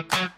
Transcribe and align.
Thank 0.00 0.37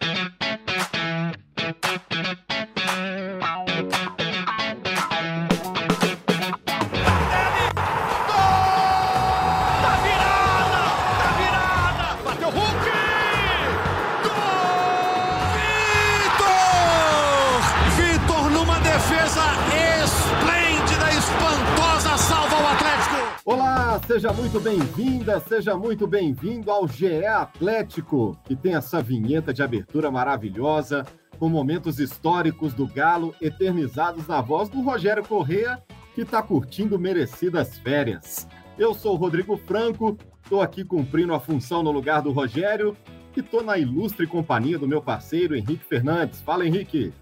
Muito 24.51 24.65
bem-vinda, 24.65 25.39
seja 25.39 25.77
muito 25.77 26.05
bem-vindo 26.05 26.69
ao 26.69 26.85
GE 26.85 27.25
Atlético, 27.25 28.37
que 28.43 28.53
tem 28.53 28.75
essa 28.75 29.01
vinheta 29.01 29.53
de 29.53 29.63
abertura 29.63 30.11
maravilhosa, 30.11 31.05
com 31.39 31.47
momentos 31.47 31.99
históricos 31.99 32.73
do 32.73 32.85
Galo 32.85 33.33
eternizados 33.39 34.27
na 34.27 34.41
voz 34.41 34.67
do 34.67 34.81
Rogério 34.81 35.23
Correa, 35.23 35.81
que 36.13 36.23
está 36.23 36.43
curtindo 36.43 36.99
merecidas 36.99 37.77
férias. 37.77 38.45
Eu 38.77 38.93
sou 38.93 39.13
o 39.13 39.17
Rodrigo 39.17 39.55
Franco, 39.55 40.17
estou 40.43 40.61
aqui 40.61 40.83
cumprindo 40.83 41.33
a 41.33 41.39
função 41.39 41.81
no 41.81 41.91
lugar 41.91 42.21
do 42.21 42.33
Rogério 42.33 42.97
e 43.33 43.39
estou 43.39 43.63
na 43.63 43.77
ilustre 43.77 44.27
companhia 44.27 44.77
do 44.77 44.85
meu 44.85 45.01
parceiro 45.01 45.55
Henrique 45.55 45.85
Fernandes. 45.85 46.41
Fala, 46.41 46.67
Henrique! 46.67 47.13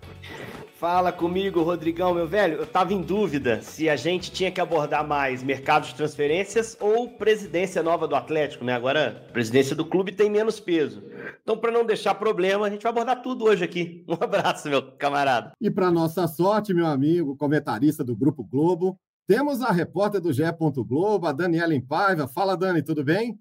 Fala 0.79 1.11
comigo, 1.11 1.61
Rodrigão, 1.61 2.13
meu 2.13 2.25
velho. 2.25 2.59
Eu 2.59 2.65
tava 2.65 2.93
em 2.93 3.01
dúvida 3.01 3.61
se 3.61 3.89
a 3.89 3.97
gente 3.97 4.31
tinha 4.31 4.49
que 4.49 4.61
abordar 4.61 5.05
mais 5.05 5.43
mercado 5.43 5.85
de 5.85 5.93
transferências 5.93 6.77
ou 6.79 7.09
presidência 7.09 7.83
nova 7.83 8.07
do 8.07 8.15
Atlético, 8.15 8.63
né? 8.63 8.71
Agora, 8.75 9.25
a 9.27 9.31
presidência 9.33 9.75
do 9.75 9.83
clube 9.83 10.13
tem 10.13 10.29
menos 10.29 10.57
peso. 10.57 11.03
Então, 11.43 11.57
para 11.57 11.69
não 11.69 11.85
deixar 11.85 12.15
problema, 12.15 12.65
a 12.65 12.69
gente 12.69 12.81
vai 12.81 12.93
abordar 12.93 13.21
tudo 13.21 13.43
hoje 13.43 13.61
aqui. 13.61 14.05
Um 14.07 14.13
abraço, 14.13 14.69
meu 14.69 14.81
camarada. 14.93 15.51
E 15.59 15.69
para 15.69 15.91
nossa 15.91 16.25
sorte, 16.29 16.73
meu 16.73 16.85
amigo, 16.85 17.35
comentarista 17.35 18.01
do 18.01 18.15
Grupo 18.15 18.41
Globo, 18.41 18.97
temos 19.27 19.61
a 19.61 19.73
repórter 19.73 20.21
do 20.21 20.31
GE. 20.31 20.43
Globo, 20.87 21.27
a 21.27 21.33
Daniela 21.33 21.75
Impaiva. 21.75 22.25
Fala, 22.25 22.55
Dani, 22.55 22.81
tudo 22.81 23.03
bem? 23.03 23.37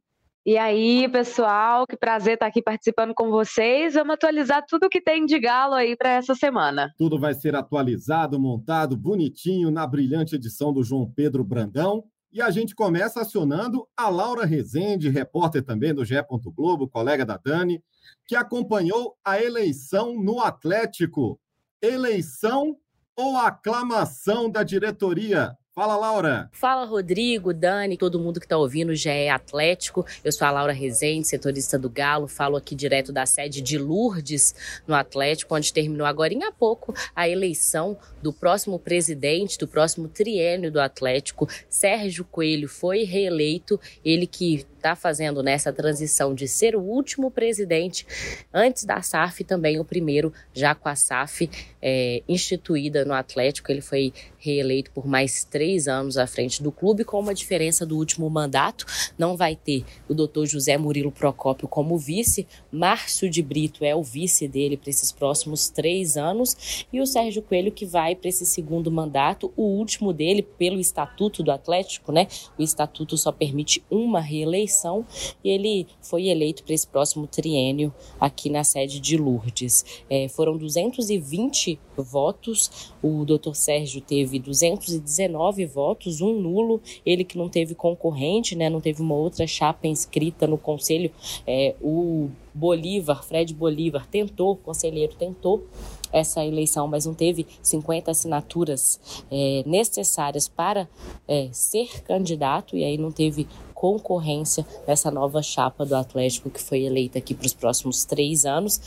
E 0.47 0.57
aí, 0.57 1.09
pessoal, 1.11 1.87
que 1.87 1.97
prazer 1.97 2.35
estar 2.35 2.47
aqui 2.47 2.63
participando 2.63 3.13
com 3.15 3.31
vocês. 3.31 3.95
Vamos 3.95 4.15
atualizar 4.15 4.65
tudo 4.67 4.89
que 4.89 5.01
tem 5.01 5.27
de 5.27 5.39
galo 5.39 5.75
aí 5.75 5.97
para 5.97 6.11
essa 6.11 6.35
semana. 6.35 6.93
Tudo 6.97 7.19
vai 7.19 7.35
ser 7.35 7.55
atualizado, 7.55 8.41
montado 8.41 8.97
bonitinho 8.97 9.71
na 9.71 9.87
brilhante 9.87 10.37
edição 10.37 10.73
do 10.73 10.83
João 10.83 11.11
Pedro 11.11 11.45
Brandão. 11.45 12.05
E 12.33 12.41
a 12.41 12.51
gente 12.51 12.75
começa 12.75 13.21
acionando 13.21 13.87
a 13.97 14.09
Laura 14.09 14.45
Rezende, 14.45 15.09
repórter 15.09 15.63
também 15.63 15.93
do 15.93 16.05
GE. 16.05 16.15
Globo, 16.55 16.89
colega 16.89 17.25
da 17.25 17.37
Dani, 17.37 17.83
que 18.27 18.37
acompanhou 18.37 19.17
a 19.25 19.43
eleição 19.43 20.15
no 20.15 20.41
Atlético. 20.41 21.39
Eleição 21.83 22.77
ou 23.17 23.37
aclamação 23.37 24.51
da 24.51 24.63
diretoria? 24.63 25.57
Fala, 25.79 25.97
Laura. 25.97 26.51
Fala, 26.51 26.85
Rodrigo, 26.85 27.55
Dani, 27.55 27.97
todo 27.97 28.19
mundo 28.19 28.41
que 28.41 28.47
está 28.47 28.59
ouvindo 28.59 28.97
já 28.97 29.13
é 29.13 29.31
Atlético. 29.31 30.05
Eu 30.25 30.33
sou 30.33 30.45
a 30.45 30.51
Laura 30.51 30.73
Rezende, 30.73 31.29
setorista 31.29 31.79
do 31.79 31.89
Galo. 31.89 32.27
Falo 32.27 32.57
aqui 32.57 32.75
direto 32.75 33.13
da 33.13 33.25
sede 33.25 33.61
de 33.61 33.79
Lourdes, 33.79 34.57
no 34.89 34.95
Atlético, 34.97 35.55
onde 35.55 35.73
terminou 35.73 36.05
agora 36.05 36.35
há 36.43 36.51
pouco 36.51 36.93
a 37.15 37.29
eleição 37.29 37.97
do 38.21 38.33
próximo 38.33 38.77
presidente, 38.77 39.57
do 39.57 39.69
próximo 39.69 40.09
triênio 40.09 40.73
do 40.73 40.81
Atlético. 40.81 41.49
Sérgio 41.69 42.25
Coelho 42.25 42.69
foi 42.69 43.05
reeleito, 43.05 43.81
ele 44.05 44.27
que 44.27 44.67
está 44.79 44.97
fazendo 44.97 45.43
nessa 45.43 45.73
transição 45.73 46.35
de 46.35 46.49
ser 46.49 46.75
o 46.75 46.81
último 46.81 47.31
presidente 47.31 48.07
antes 48.53 48.85
da 48.85 49.03
SAF, 49.03 49.45
também 49.45 49.79
o 49.79 49.85
primeiro, 49.85 50.33
já 50.55 50.75
com 50.75 50.89
a 50.89 50.95
SAF 50.95 51.51
é, 51.83 52.23
instituída 52.29 53.05
no 53.05 53.13
Atlético. 53.13 53.71
Ele 53.71 53.81
foi 53.81 54.13
reeleito 54.39 54.91
por 54.93 55.07
mais 55.07 55.45
três 55.45 55.68
anos 55.89 56.17
à 56.17 56.27
frente 56.27 56.63
do 56.63 56.73
clube, 56.73 57.05
com 57.05 57.21
uma 57.21 57.35
diferença 57.35 57.85
do 57.85 57.97
último 57.97 58.31
mandato. 58.31 58.87
Não 59.19 59.37
vai 59.37 59.55
ter 59.55 59.85
o 60.09 60.15
doutor 60.15 60.47
José 60.47 60.79
Murilo 60.79 61.13
Procópio 61.13 61.69
como 61.69 61.99
vice, 61.99 62.47
Márcio 62.73 63.29
de 63.29 63.43
Brito 63.43 63.85
é 63.85 63.95
o 63.95 64.03
vice 64.03 64.49
dele 64.49 64.77
para 64.77 64.91
esses 64.91 65.13
próximos 65.13 65.69
três 65.69 66.17
anos, 66.17 66.87
e 66.93 67.01
o 67.01 67.07
Sérgio 67.07 67.43
Coelho 67.43 67.73
que 67.73 67.85
vai 67.85 68.15
para 68.15 68.29
esse 68.29 68.47
segundo 68.47 68.91
mandato, 68.91 69.53
o 69.57 69.63
último 69.63 70.13
dele, 70.13 70.43
pelo 70.43 70.81
Estatuto 70.81 71.43
do 71.43 71.51
Atlético, 71.51 72.13
né? 72.13 72.27
O 72.59 72.63
Estatuto 72.63 73.17
só 73.19 73.31
permite 73.31 73.85
uma 73.91 74.21
reeleição 74.21 74.79
eleição 74.79 75.05
e 75.43 75.51
ele 75.51 75.87
foi 76.01 76.29
eleito 76.29 76.63
para 76.63 76.75
esse 76.75 76.87
próximo 76.87 77.27
triênio 77.27 77.93
aqui 78.21 78.49
na 78.49 78.63
sede 78.65 79.01
de 79.01 79.17
Lourdes. 79.17 79.85
É, 80.09 80.29
foram 80.29 80.57
220 80.57 81.79
votos, 82.03 82.93
o 83.03 83.25
doutor 83.25 83.55
Sérgio 83.55 84.01
teve 84.01 84.39
219 84.39 85.67
votos, 85.67 86.21
um 86.21 86.33
nulo, 86.33 86.81
ele 87.05 87.25
que 87.25 87.39
não 87.39 87.49
teve 87.49 87.75
concorrente, 87.75 88.55
né, 88.57 88.69
não 88.69 88.81
teve 88.81 89.03
uma 89.03 89.15
outra 89.15 89.47
chapa 89.47 89.87
inscrita 89.87 90.47
no 90.47 90.59
conselho, 90.59 91.11
é, 91.47 91.75
o 91.81 92.29
Bolívar, 92.55 93.25
Fred 93.25 93.55
Bolívar, 93.55 94.07
tentou, 94.07 94.53
o 94.53 94.57
conselheiro 94.57 95.15
tentou 95.15 95.65
essa 96.13 96.45
eleição, 96.45 96.89
mas 96.89 97.07
não 97.07 97.15
teve 97.15 97.47
50 97.63 98.11
assinaturas 98.11 98.99
é, 99.31 99.63
necessárias 99.67 100.49
para 100.49 100.89
é, 101.27 101.49
ser 101.53 102.03
candidato 102.03 102.77
e 102.77 102.85
aí 102.85 102.97
não 102.97 103.13
teve 103.13 103.47
concorrência 103.79 104.67
nessa 104.89 105.09
nova 105.09 105.41
chapa 105.41 105.87
do 105.87 105.95
Atlético 105.95 106.51
que 106.51 106.61
foi 106.61 106.83
eleita 106.83 107.19
aqui 107.19 107.33
para 107.33 107.47
os 107.47 107.55
próximos 107.55 108.05
três 108.05 108.45
anos. 108.45 108.81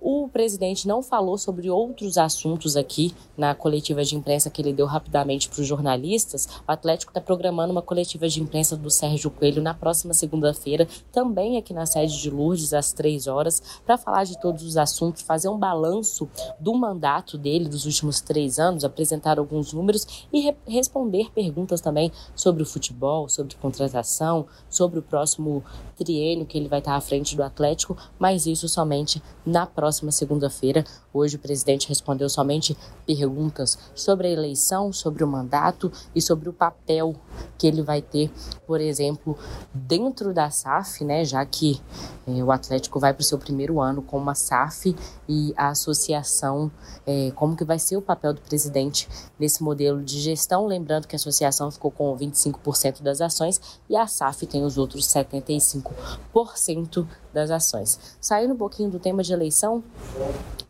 O 0.00 0.28
presidente 0.28 0.88
não 0.88 1.04
falou 1.04 1.38
sobre 1.38 1.70
outros 1.70 2.18
assuntos 2.18 2.76
aqui 2.76 3.14
na 3.36 3.54
coletiva 3.54 4.02
de 4.02 4.16
imprensa 4.16 4.50
que 4.50 4.60
ele 4.60 4.72
deu 4.72 4.86
rapidamente 4.86 5.48
para 5.48 5.60
os 5.60 5.66
jornalistas. 5.68 6.48
O 6.66 6.72
Atlético 6.72 7.10
está 7.10 7.20
programando 7.20 7.70
uma 7.70 7.80
coletiva 7.80 8.28
de 8.28 8.42
imprensa 8.42 8.76
do 8.76 8.90
Sérgio 8.90 9.30
Coelho 9.30 9.62
na 9.62 9.72
próxima 9.72 10.12
segunda-feira, 10.12 10.88
também 11.12 11.56
aqui 11.56 11.72
na 11.72 11.86
sede 11.86 12.20
de 12.20 12.28
Lourdes, 12.28 12.74
às 12.74 12.92
três 12.92 13.28
horas, 13.28 13.62
para 13.86 13.96
falar 13.96 14.24
de 14.24 14.40
todos 14.40 14.64
os 14.64 14.76
assuntos, 14.76 15.22
fazer 15.22 15.48
um 15.48 15.56
balanço 15.56 16.28
do 16.58 16.74
mandato 16.74 17.38
dele 17.38 17.68
dos 17.68 17.86
últimos 17.86 18.20
três 18.20 18.58
anos, 18.58 18.82
apresentar 18.82 19.38
alguns 19.38 19.72
números 19.72 20.26
e 20.32 20.40
re 20.40 20.56
responder 20.66 21.30
perguntas 21.32 21.80
também 21.80 22.10
sobre 22.34 22.64
o 22.64 22.66
futebol, 22.66 23.28
sobre 23.28 23.54
contratação 23.54 24.23
sobre 24.68 24.98
o 24.98 25.02
próximo 25.02 25.62
triênio 25.96 26.46
que 26.46 26.58
ele 26.58 26.68
vai 26.68 26.80
estar 26.80 26.96
à 26.96 27.00
frente 27.00 27.36
do 27.36 27.42
Atlético, 27.42 27.96
mas 28.18 28.46
isso 28.46 28.68
somente 28.68 29.22
na 29.44 29.66
próxima 29.66 30.10
segunda-feira. 30.10 30.84
Hoje 31.12 31.36
o 31.36 31.38
presidente 31.38 31.88
respondeu 31.88 32.28
somente 32.28 32.76
perguntas 33.06 33.78
sobre 33.94 34.26
a 34.26 34.30
eleição, 34.30 34.92
sobre 34.92 35.22
o 35.22 35.28
mandato 35.28 35.90
e 36.14 36.20
sobre 36.20 36.48
o 36.48 36.52
papel 36.52 37.14
que 37.56 37.66
ele 37.66 37.82
vai 37.82 38.02
ter, 38.02 38.30
por 38.66 38.80
exemplo, 38.80 39.38
dentro 39.72 40.34
da 40.34 40.50
SAF, 40.50 41.04
né, 41.04 41.24
já 41.24 41.44
que 41.46 41.80
eh, 42.26 42.42
o 42.42 42.50
Atlético 42.50 42.98
vai 42.98 43.12
para 43.12 43.20
o 43.20 43.24
seu 43.24 43.38
primeiro 43.38 43.80
ano 43.80 44.02
com 44.02 44.18
uma 44.18 44.34
SAF 44.34 44.94
e 45.28 45.54
a 45.56 45.68
associação, 45.68 46.70
eh, 47.06 47.32
como 47.34 47.56
que 47.56 47.64
vai 47.64 47.78
ser 47.78 47.96
o 47.96 48.02
papel 48.02 48.34
do 48.34 48.40
presidente 48.40 49.08
nesse 49.38 49.62
modelo 49.62 50.02
de 50.02 50.20
gestão, 50.20 50.66
lembrando 50.66 51.06
que 51.06 51.14
a 51.14 51.18
associação 51.18 51.70
ficou 51.70 51.90
com 51.90 52.16
25% 52.16 53.02
das 53.02 53.20
ações 53.20 53.60
e 53.88 53.96
a 53.96 54.06
SAF 54.14 54.46
tem 54.46 54.64
os 54.64 54.78
outros 54.78 55.06
75% 55.08 57.06
das 57.32 57.50
ações. 57.50 57.98
Saindo 58.20 58.54
um 58.54 58.56
pouquinho 58.56 58.88
do 58.90 58.98
tema 59.00 59.22
de 59.22 59.32
eleição, 59.32 59.82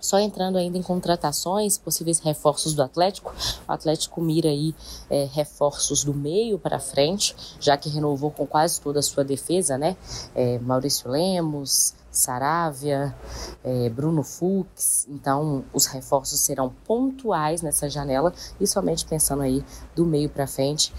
só 0.00 0.18
entrando 0.18 0.58
ainda 0.58 0.76
em 0.76 0.82
contratações, 0.82 1.78
possíveis 1.78 2.18
reforços 2.18 2.74
do 2.74 2.82
Atlético. 2.82 3.34
O 3.68 3.72
Atlético 3.72 4.20
mira 4.20 4.48
aí 4.48 4.74
é, 5.08 5.28
reforços 5.32 6.04
do 6.04 6.12
meio 6.12 6.58
para 6.58 6.78
frente, 6.78 7.34
já 7.60 7.76
que 7.76 7.88
renovou 7.88 8.30
com 8.30 8.46
quase 8.46 8.80
toda 8.80 8.98
a 8.98 9.02
sua 9.02 9.24
defesa, 9.24 9.78
né? 9.78 9.96
É, 10.34 10.58
Maurício 10.58 11.10
Lemos, 11.10 11.94
Saravia, 12.10 13.14
é, 13.62 13.88
Bruno 13.88 14.22
Fux. 14.22 15.06
Então, 15.08 15.64
os 15.72 15.86
reforços 15.86 16.40
serão 16.40 16.72
pontuais 16.86 17.62
nessa 17.62 17.88
janela 17.88 18.32
e 18.60 18.66
somente 18.66 19.04
pensando 19.04 19.42
aí 19.42 19.64
do 19.94 20.04
meio 20.04 20.28
para 20.28 20.46
frente 20.46 20.92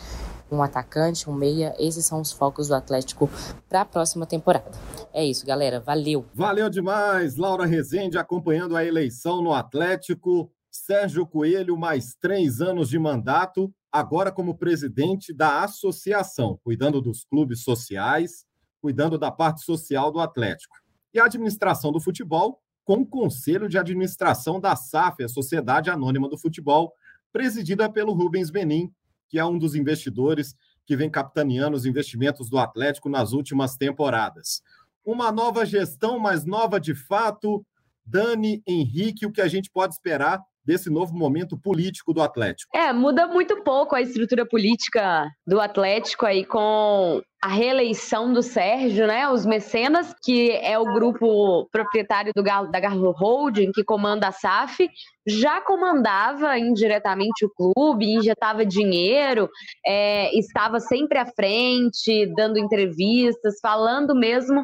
um 0.52 0.62
atacante, 0.62 1.30
um 1.30 1.34
meia. 1.34 1.74
Esses 1.80 2.06
são 2.06 2.22
os 2.22 2.32
focos 2.32 2.68
do 2.68 2.76
Atlético 2.76 3.30
para 3.68 3.82
a 3.82 3.86
próxima 3.86 4.26
temporada. 4.26 4.72
É 5.14 5.24
isso, 5.26 5.46
galera. 5.46 5.80
Valeu. 5.80 6.26
Valeu 6.34 6.70
demais. 6.70 7.36
Laura 7.36 7.66
Rezende 7.66 8.18
acompanhando 8.18 8.76
a 8.76 8.84
eleição 8.84 9.42
no 9.42 9.54
Atlético. 9.54 10.52
Sérgio 10.70 11.26
Coelho, 11.26 11.78
mais 11.78 12.16
três 12.16 12.60
anos 12.60 12.90
de 12.90 13.00
mandato, 13.00 13.74
agora 13.90 14.30
como 14.30 14.58
presidente 14.58 15.34
da 15.34 15.64
associação, 15.64 16.60
cuidando 16.62 17.00
dos 17.02 17.24
clubes 17.24 17.64
sociais, 17.64 18.46
cuidando 18.82 19.18
da 19.18 19.32
parte 19.32 19.62
social 19.62 20.12
do 20.12 20.20
Atlético. 20.20 20.76
E 21.14 21.20
a 21.20 21.26
administração 21.26 21.94
do 21.94 22.02
futebol, 22.02 22.60
com 22.84 22.98
o 22.98 23.06
conselho 23.06 23.70
de 23.70 23.78
administração 23.78 24.60
da 24.60 24.76
SAF, 24.76 25.24
a 25.24 25.30
Sociedade 25.30 25.90
Anônima 25.90 26.28
do 26.28 26.38
Futebol, 26.38 26.94
presidida 27.32 27.90
pelo 27.90 28.14
Rubens 28.14 28.50
Benin, 28.50 28.94
que 29.28 29.40
é 29.40 29.46
um 29.46 29.58
dos 29.58 29.76
investidores 29.76 30.56
que 30.86 30.96
vem 30.96 31.10
capitaneando 31.10 31.76
os 31.76 31.86
investimentos 31.86 32.50
do 32.50 32.58
Atlético 32.58 33.10
nas 33.10 33.32
últimas 33.32 33.76
temporadas. 33.76 34.62
Uma 35.04 35.32
nova 35.32 35.66
gestão, 35.66 36.20
mas 36.20 36.46
nova 36.46 36.80
de 36.80 36.94
fato, 36.94 37.66
Dani, 38.06 38.62
Henrique, 38.68 39.26
o 39.26 39.32
que 39.32 39.42
a 39.42 39.48
gente 39.48 39.70
pode 39.70 39.94
esperar 39.94 40.42
desse 40.66 40.90
novo 40.90 41.14
momento 41.14 41.58
político 41.58 42.14
do 42.14 42.22
Atlético? 42.22 42.76
É, 42.76 42.92
muda 42.92 43.28
muito 43.28 43.62
pouco 43.64 43.96
a 43.96 44.02
estrutura 44.02 44.46
política 44.46 45.30
do 45.46 45.60
Atlético 45.60 46.26
aí 46.26 46.44
com 46.46 47.22
a 47.46 47.48
reeleição 47.48 48.34
do 48.34 48.42
Sérgio, 48.42 49.06
né? 49.06 49.30
Os 49.30 49.46
Mecenas, 49.46 50.16
que 50.24 50.50
é 50.50 50.80
o 50.80 50.86
grupo 50.86 51.70
proprietário 51.72 52.32
do 52.36 52.42
da 52.42 52.80
Galo 52.80 53.12
Holding, 53.12 53.72
que 53.72 53.84
comanda 53.84 54.28
a 54.28 54.32
SAF, 54.32 54.90
já 55.28 55.62
comandava 55.62 56.58
indiretamente 56.58 57.46
o 57.46 57.52
clube, 57.52 58.12
injetava 58.12 58.66
dinheiro, 58.66 59.48
é, 59.86 60.36
estava 60.36 60.80
sempre 60.80 61.20
à 61.20 61.26
frente, 61.28 62.26
dando 62.36 62.58
entrevistas, 62.58 63.60
falando 63.62 64.16
mesmo 64.16 64.64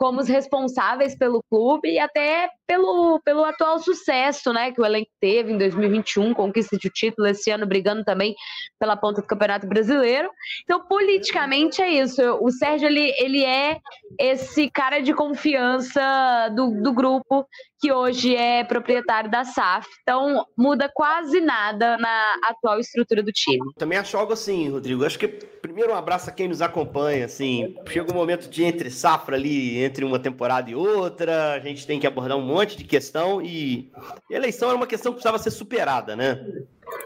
como 0.00 0.18
os 0.18 0.28
responsáveis 0.28 1.14
pelo 1.14 1.42
clube 1.50 1.90
e 1.90 1.98
até 1.98 2.48
pelo, 2.66 3.20
pelo 3.22 3.44
atual 3.44 3.78
sucesso 3.78 4.50
né, 4.50 4.72
que 4.72 4.80
o 4.80 4.86
elenco 4.86 5.10
teve 5.20 5.52
em 5.52 5.58
2021, 5.58 6.32
conquista 6.32 6.78
de 6.78 6.88
título, 6.88 7.28
esse 7.28 7.50
ano 7.50 7.66
brigando 7.66 8.02
também 8.02 8.34
pela 8.78 8.96
ponta 8.96 9.20
do 9.20 9.26
Campeonato 9.26 9.66
Brasileiro. 9.66 10.30
Então, 10.64 10.86
politicamente 10.86 11.82
é 11.82 11.90
isso. 11.90 12.22
O 12.40 12.50
Sérgio 12.50 12.88
ele, 12.88 13.12
ele 13.18 13.44
é 13.44 13.78
esse 14.18 14.70
cara 14.70 15.00
de 15.00 15.12
confiança 15.12 16.48
do, 16.56 16.80
do 16.82 16.94
grupo 16.94 17.46
que 17.78 17.92
hoje 17.92 18.34
é 18.34 18.64
proprietário 18.64 19.30
da 19.30 19.44
SAF. 19.44 19.86
Então, 20.00 20.46
muda 20.56 20.90
quase 20.94 21.42
nada 21.42 21.98
na 21.98 22.36
atual 22.44 22.80
estrutura 22.80 23.22
do 23.22 23.32
time. 23.32 23.58
Também 23.76 23.98
acho 23.98 24.16
algo 24.16 24.32
assim, 24.32 24.70
Rodrigo. 24.70 25.04
Acho 25.04 25.18
que 25.18 25.28
primeiro 25.70 25.92
um 25.92 25.96
abraço 25.96 26.28
a 26.28 26.32
quem 26.32 26.48
nos 26.48 26.60
acompanha. 26.60 27.26
Assim, 27.26 27.76
chega 27.86 28.10
um 28.10 28.16
momento 28.16 28.50
de 28.50 28.64
entre 28.64 28.90
safra 28.90 29.36
ali, 29.36 29.78
entre 29.78 30.04
uma 30.04 30.18
temporada 30.18 30.68
e 30.68 30.74
outra, 30.74 31.52
a 31.52 31.60
gente 31.60 31.86
tem 31.86 32.00
que 32.00 32.08
abordar 32.08 32.36
um 32.36 32.44
monte 32.44 32.76
de 32.76 32.82
questão 32.82 33.40
e 33.40 33.92
eleição 34.28 34.68
era 34.68 34.76
uma 34.76 34.86
questão 34.86 35.12
que 35.12 35.16
precisava 35.16 35.38
ser 35.38 35.52
superada, 35.52 36.16
né? 36.16 36.44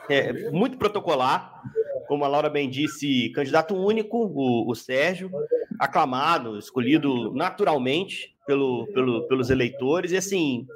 É 0.09 0.51
muito 0.51 0.79
protocolar 0.79 1.63
como 2.07 2.25
a 2.25 2.29
Laura 2.29 2.49
bem 2.49 2.71
disse, 2.71 3.31
candidato 3.35 3.75
único, 3.75 4.17
o, 4.17 4.71
o 4.71 4.75
Sérgio, 4.75 5.31
aclamado, 5.79 6.59
escolhido 6.59 7.35
naturalmente 7.35 8.35
pelo, 8.47 8.87
pelo, 8.95 9.29
pelos 9.29 9.51
eleitores. 9.51 10.13
E 10.13 10.17
assim, 10.17 10.67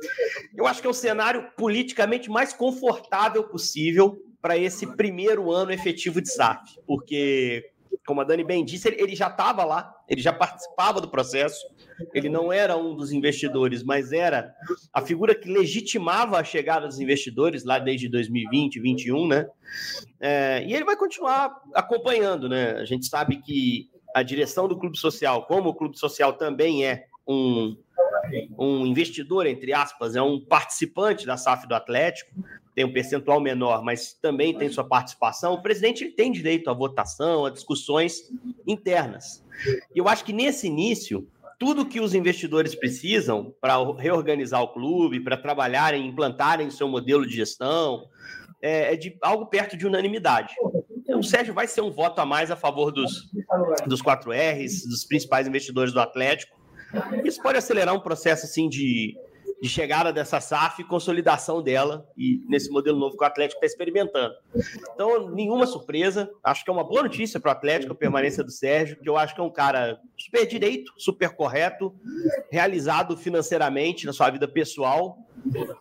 eu 0.54 0.66
acho 0.66 0.80
que 0.82 0.86
é 0.86 0.90
o 0.90 0.94
cenário 0.94 1.48
politicamente 1.56 2.30
mais 2.30 2.52
confortável 2.52 3.44
possível 3.44 4.22
para 4.40 4.56
esse 4.56 4.86
primeiro 4.86 5.50
ano 5.50 5.72
efetivo 5.72 6.20
de 6.20 6.32
SAF, 6.32 6.78
porque 6.86 7.70
como 8.08 8.22
a 8.22 8.24
Dani 8.24 8.42
bem 8.42 8.64
disse, 8.64 8.88
ele, 8.88 9.14
já 9.14 9.26
estava 9.26 9.66
lá, 9.66 9.94
ele 10.08 10.22
já 10.22 10.32
participava 10.32 10.98
do 10.98 11.10
processo, 11.10 11.62
ele 12.14 12.30
não 12.30 12.50
era 12.50 12.74
um 12.74 12.96
dos 12.96 13.12
investidores, 13.12 13.82
mas 13.82 14.12
era 14.12 14.50
a 14.94 15.02
figura 15.02 15.34
que 15.34 15.46
legitimava 15.46 16.38
a 16.38 16.42
chegada 16.42 16.88
dos 16.88 16.98
investidores 17.00 17.64
lá 17.64 17.78
desde 17.78 18.08
2020, 18.08 18.80
2021, 18.80 19.28
né? 19.28 19.46
É, 20.18 20.64
e 20.66 20.72
ele 20.72 20.86
vai 20.86 20.96
continuar 20.96 21.54
acompanhando, 21.74 22.48
né? 22.48 22.76
A 22.78 22.86
gente 22.86 23.04
sabe 23.04 23.42
que 23.42 23.90
a 24.16 24.22
direção 24.22 24.66
do 24.66 24.78
Clube 24.78 24.96
Social, 24.96 25.44
como 25.44 25.68
o 25.68 25.74
Clube 25.74 25.98
Social 25.98 26.32
também 26.32 26.86
é 26.86 27.04
um, 27.26 27.76
um 28.58 28.86
investidor, 28.86 29.46
entre 29.46 29.74
aspas, 29.74 30.16
é 30.16 30.22
um 30.22 30.40
participante 30.40 31.26
da 31.26 31.36
SAF 31.36 31.68
do 31.68 31.74
Atlético, 31.74 32.30
tem 32.78 32.84
um 32.84 32.92
percentual 32.92 33.40
menor, 33.40 33.82
mas 33.82 34.12
também 34.12 34.56
tem 34.56 34.68
sua 34.68 34.84
participação, 34.84 35.54
o 35.54 35.60
presidente 35.60 36.04
ele 36.04 36.12
tem 36.12 36.30
direito 36.30 36.70
à 36.70 36.72
votação, 36.72 37.44
a 37.44 37.50
discussões 37.50 38.30
internas. 38.64 39.44
E 39.92 39.98
eu 39.98 40.06
acho 40.06 40.24
que 40.24 40.32
nesse 40.32 40.68
início, 40.68 41.26
tudo 41.58 41.84
que 41.84 42.00
os 42.00 42.14
investidores 42.14 42.76
precisam 42.76 43.52
para 43.60 43.74
reorganizar 43.94 44.62
o 44.62 44.68
clube, 44.68 45.18
para 45.18 45.36
trabalharem, 45.36 46.06
implantarem 46.06 46.68
o 46.68 46.70
seu 46.70 46.86
modelo 46.86 47.26
de 47.26 47.34
gestão, 47.34 48.06
é, 48.62 48.94
é, 48.94 48.96
de 48.96 49.18
algo 49.22 49.46
perto 49.46 49.76
de 49.76 49.84
unanimidade. 49.84 50.54
O 51.08 51.22
Sérgio 51.24 51.52
vai 51.52 51.66
ser 51.66 51.80
um 51.80 51.90
voto 51.90 52.20
a 52.20 52.24
mais 52.24 52.48
a 52.48 52.54
favor 52.54 52.92
dos, 52.92 53.28
dos 53.88 54.00
4Rs, 54.00 54.88
dos 54.88 55.04
principais 55.04 55.48
investidores 55.48 55.92
do 55.92 55.98
Atlético. 55.98 56.56
Isso 57.24 57.42
pode 57.42 57.58
acelerar 57.58 57.92
um 57.92 58.00
processo 58.00 58.46
assim 58.46 58.68
de 58.68 59.16
de 59.60 59.68
chegada 59.68 60.12
dessa 60.12 60.40
SAF 60.40 60.82
e 60.82 60.84
consolidação 60.84 61.62
dela, 61.62 62.06
e 62.16 62.42
nesse 62.48 62.70
modelo 62.70 62.98
novo 62.98 63.16
que 63.16 63.24
o 63.24 63.26
Atlético 63.26 63.56
está 63.56 63.66
experimentando. 63.66 64.34
Então, 64.94 65.30
nenhuma 65.30 65.66
surpresa. 65.66 66.30
Acho 66.44 66.64
que 66.64 66.70
é 66.70 66.72
uma 66.72 66.84
boa 66.84 67.02
notícia 67.02 67.40
para 67.40 67.48
o 67.48 67.52
Atlético 67.52 67.92
a 67.92 67.96
permanência 67.96 68.44
do 68.44 68.50
Sérgio, 68.50 68.98
que 69.00 69.08
eu 69.08 69.16
acho 69.16 69.34
que 69.34 69.40
é 69.40 69.44
um 69.44 69.52
cara 69.52 70.00
super 70.16 70.46
direito, 70.46 70.92
super 70.96 71.30
correto, 71.30 71.94
realizado 72.50 73.16
financeiramente 73.16 74.06
na 74.06 74.12
sua 74.12 74.30
vida 74.30 74.46
pessoal, 74.46 75.18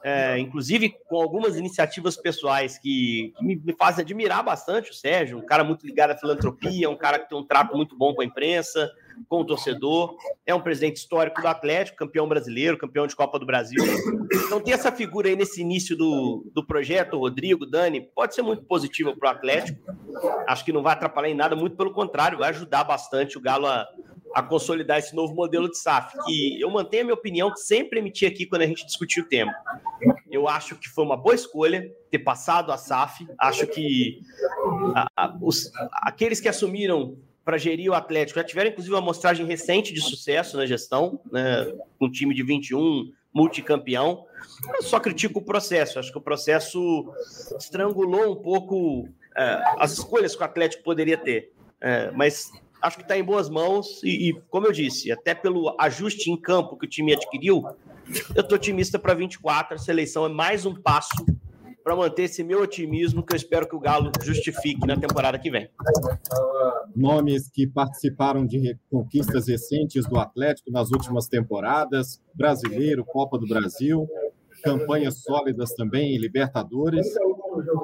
é, 0.03 0.37
inclusive 0.39 0.95
com 1.07 1.21
algumas 1.21 1.55
iniciativas 1.55 2.15
pessoais 2.15 2.77
que, 2.77 3.33
que 3.37 3.45
me, 3.45 3.55
me, 3.55 3.73
fazem 3.73 4.03
admirar 4.03 4.43
bastante 4.43 4.91
o 4.91 4.93
Sérgio, 4.93 5.37
um 5.37 5.45
cara 5.45 5.63
muito 5.63 5.85
ligado 5.85 6.11
à 6.11 6.17
filantropia, 6.17 6.89
um 6.89 6.95
cara 6.95 7.19
que 7.19 7.29
tem 7.29 7.37
um 7.37 7.43
trato 7.43 7.75
muito 7.75 7.97
bom 7.97 8.13
com 8.13 8.21
a 8.21 8.25
imprensa, 8.25 8.91
com 9.27 9.41
o 9.41 9.45
torcedor. 9.45 10.15
É 10.45 10.53
um 10.53 10.61
presidente 10.61 10.97
histórico 10.97 11.41
do 11.41 11.47
Atlético, 11.47 11.97
campeão 11.97 12.27
brasileiro, 12.27 12.77
campeão 12.77 13.07
de 13.07 13.15
Copa 13.15 13.39
do 13.39 13.45
Brasil. 13.45 13.83
Então, 14.45 14.61
ter 14.61 14.71
essa 14.71 14.91
figura 14.91 15.27
aí 15.27 15.35
nesse 15.35 15.61
início 15.61 15.95
do, 15.97 16.45
do 16.53 16.65
projeto, 16.65 17.17
Rodrigo, 17.17 17.65
Dani, 17.65 18.01
pode 18.01 18.35
ser 18.35 18.41
muito 18.41 18.63
positiva 18.63 19.15
para 19.15 19.29
o 19.29 19.31
Atlético. 19.31 19.79
Acho 20.47 20.63
que 20.63 20.71
não 20.71 20.83
vai 20.83 20.93
atrapalhar 20.93 21.29
em 21.29 21.35
nada, 21.35 21.55
muito 21.55 21.75
pelo 21.75 21.91
contrário, 21.91 22.37
vai 22.37 22.49
ajudar 22.49 22.83
bastante 22.83 23.37
o 23.37 23.41
Galo 23.41 23.67
a, 23.67 23.87
a 24.37 24.43
consolidar 24.43 24.99
esse 24.99 25.15
novo 25.15 25.33
modelo 25.33 25.67
de 25.67 25.79
SAF, 25.79 26.15
que 26.23 26.61
eu 26.61 26.69
mantenho 26.69 27.01
a 27.01 27.05
minha 27.05 27.15
opinião, 27.15 27.51
que 27.51 27.59
sempre 27.59 27.97
emiti 27.97 28.23
aqui 28.23 28.45
quando 28.45 28.61
a 28.61 28.67
gente 28.67 28.85
discutiu 28.85 29.23
o 29.23 29.27
tema. 29.27 29.51
Eu 30.29 30.47
acho 30.47 30.75
que 30.75 30.87
foi 30.87 31.03
uma 31.03 31.17
boa 31.17 31.33
escolha 31.33 31.91
ter 32.11 32.19
passado 32.19 32.71
a 32.71 32.77
SAF. 32.77 33.27
Acho 33.39 33.65
que 33.65 34.21
a, 34.93 35.07
a, 35.17 35.37
os, 35.41 35.71
aqueles 36.03 36.39
que 36.39 36.47
assumiram 36.47 37.17
para 37.43 37.57
gerir 37.57 37.89
o 37.89 37.95
Atlético. 37.95 38.37
Já 38.37 38.45
tiveram, 38.45 38.69
inclusive, 38.69 38.93
uma 38.93 39.01
amostragem 39.01 39.43
recente 39.43 39.91
de 39.91 40.01
sucesso 40.01 40.55
na 40.55 40.67
gestão, 40.67 41.19
né, 41.31 41.73
um 41.99 42.11
time 42.11 42.35
de 42.35 42.43
21, 42.43 43.11
multicampeão. 43.33 44.23
Eu 44.75 44.83
só 44.83 44.99
critico 44.99 45.39
o 45.39 45.43
processo. 45.43 45.97
Acho 45.97 46.11
que 46.11 46.17
o 46.19 46.21
processo 46.21 47.11
estrangulou 47.57 48.33
um 48.33 48.35
pouco 48.35 49.09
é, 49.35 49.63
as 49.79 49.93
escolhas 49.93 50.35
que 50.35 50.43
o 50.43 50.45
Atlético 50.45 50.83
poderia 50.83 51.17
ter. 51.17 51.51
É, 51.81 52.11
mas 52.11 52.51
acho 52.81 52.97
que 52.97 53.03
está 53.03 53.17
em 53.17 53.23
boas 53.23 53.49
mãos 53.49 54.01
e, 54.03 54.29
e, 54.29 54.41
como 54.49 54.67
eu 54.67 54.71
disse, 54.71 55.11
até 55.11 55.33
pelo 55.33 55.75
ajuste 55.79 56.31
em 56.31 56.39
campo 56.39 56.77
que 56.77 56.85
o 56.85 56.89
time 56.89 57.13
adquiriu, 57.13 57.63
eu 58.35 58.41
estou 58.41 58.55
otimista 58.55 58.97
para 58.97 59.13
24. 59.13 59.75
A 59.75 59.77
seleção 59.77 60.25
é 60.25 60.29
mais 60.29 60.65
um 60.65 60.73
passo 60.73 61.25
para 61.83 61.95
manter 61.95 62.23
esse 62.23 62.43
meu 62.43 62.61
otimismo 62.61 63.25
que 63.25 63.33
eu 63.33 63.37
espero 63.37 63.67
que 63.67 63.75
o 63.75 63.79
Galo 63.79 64.11
justifique 64.21 64.85
na 64.85 64.97
temporada 64.97 65.39
que 65.39 65.49
vem. 65.49 65.69
Nomes 66.93 67.49
que 67.49 67.65
participaram 67.65 68.45
de 68.45 68.77
conquistas 68.91 69.47
recentes 69.47 70.05
do 70.05 70.19
Atlético 70.19 70.69
nas 70.69 70.91
últimas 70.91 71.27
temporadas, 71.27 72.21
Brasileiro, 72.33 73.05
Copa 73.05 73.37
do 73.37 73.47
Brasil, 73.47 74.05
campanhas 74.61 75.21
sólidas 75.21 75.73
também 75.75 76.15
em 76.15 76.19
Libertadores, 76.19 77.07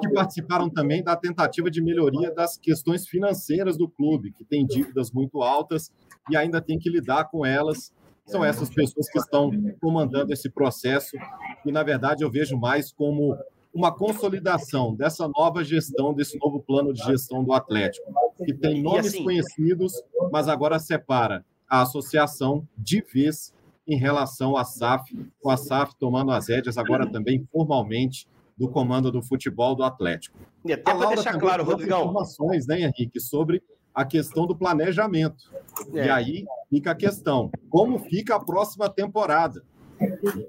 que 0.00 0.08
participaram 0.12 0.70
também 0.70 1.02
da 1.02 1.16
tentativa 1.16 1.70
de 1.70 1.82
melhoria 1.82 2.32
das 2.32 2.56
questões 2.56 3.06
financeiras 3.06 3.76
do 3.76 3.88
clube, 3.88 4.32
que 4.32 4.44
tem 4.44 4.66
dívidas 4.66 5.10
muito 5.10 5.42
altas 5.42 5.92
e 6.30 6.36
ainda 6.36 6.60
tem 6.60 6.78
que 6.78 6.90
lidar 6.90 7.24
com 7.24 7.44
elas. 7.44 7.92
São 8.26 8.44
essas 8.44 8.70
pessoas 8.70 9.08
que 9.10 9.18
estão 9.18 9.50
comandando 9.80 10.32
esse 10.32 10.48
processo 10.48 11.16
e 11.64 11.70
na 11.70 11.82
verdade 11.82 12.24
eu 12.24 12.30
vejo 12.30 12.56
mais 12.56 12.90
como 12.90 13.36
uma 13.74 13.92
consolidação 13.92 14.94
dessa 14.94 15.28
nova 15.28 15.64
gestão, 15.64 16.14
desse 16.14 16.38
novo 16.38 16.60
plano 16.60 16.92
de 16.92 17.02
gestão 17.02 17.42
do 17.42 17.52
Atlético, 17.52 18.12
que 18.44 18.54
tem 18.54 18.80
nomes 18.80 19.08
assim, 19.08 19.24
conhecidos, 19.24 19.92
mas 20.30 20.48
agora 20.48 20.78
separa 20.78 21.44
a 21.68 21.82
associação 21.82 22.66
de 22.78 23.02
vez 23.02 23.52
em 23.86 23.96
relação 23.98 24.56
à 24.56 24.64
SAF, 24.64 25.12
com 25.40 25.50
a 25.50 25.56
SAF 25.56 25.94
tomando 25.98 26.30
as 26.30 26.48
rédeas 26.48 26.78
agora 26.78 27.06
também 27.10 27.46
formalmente 27.52 28.26
do 28.56 28.68
comando 28.68 29.10
do 29.10 29.22
futebol 29.22 29.74
do 29.74 29.82
Atlético. 29.82 30.38
E 30.64 30.72
até 30.72 30.94
para 30.94 31.08
deixar 31.08 31.38
claro, 31.38 31.64
Rodrigão. 31.64 32.00
informações, 32.00 32.66
né, 32.66 32.80
Henrique, 32.80 33.20
sobre 33.20 33.62
a 33.94 34.04
questão 34.04 34.46
do 34.46 34.56
planejamento. 34.56 35.44
É. 35.92 36.06
E 36.06 36.10
aí 36.10 36.44
fica 36.68 36.92
a 36.92 36.94
questão: 36.94 37.50
como 37.68 37.98
fica 37.98 38.36
a 38.36 38.40
próxima 38.40 38.88
temporada? 38.88 39.62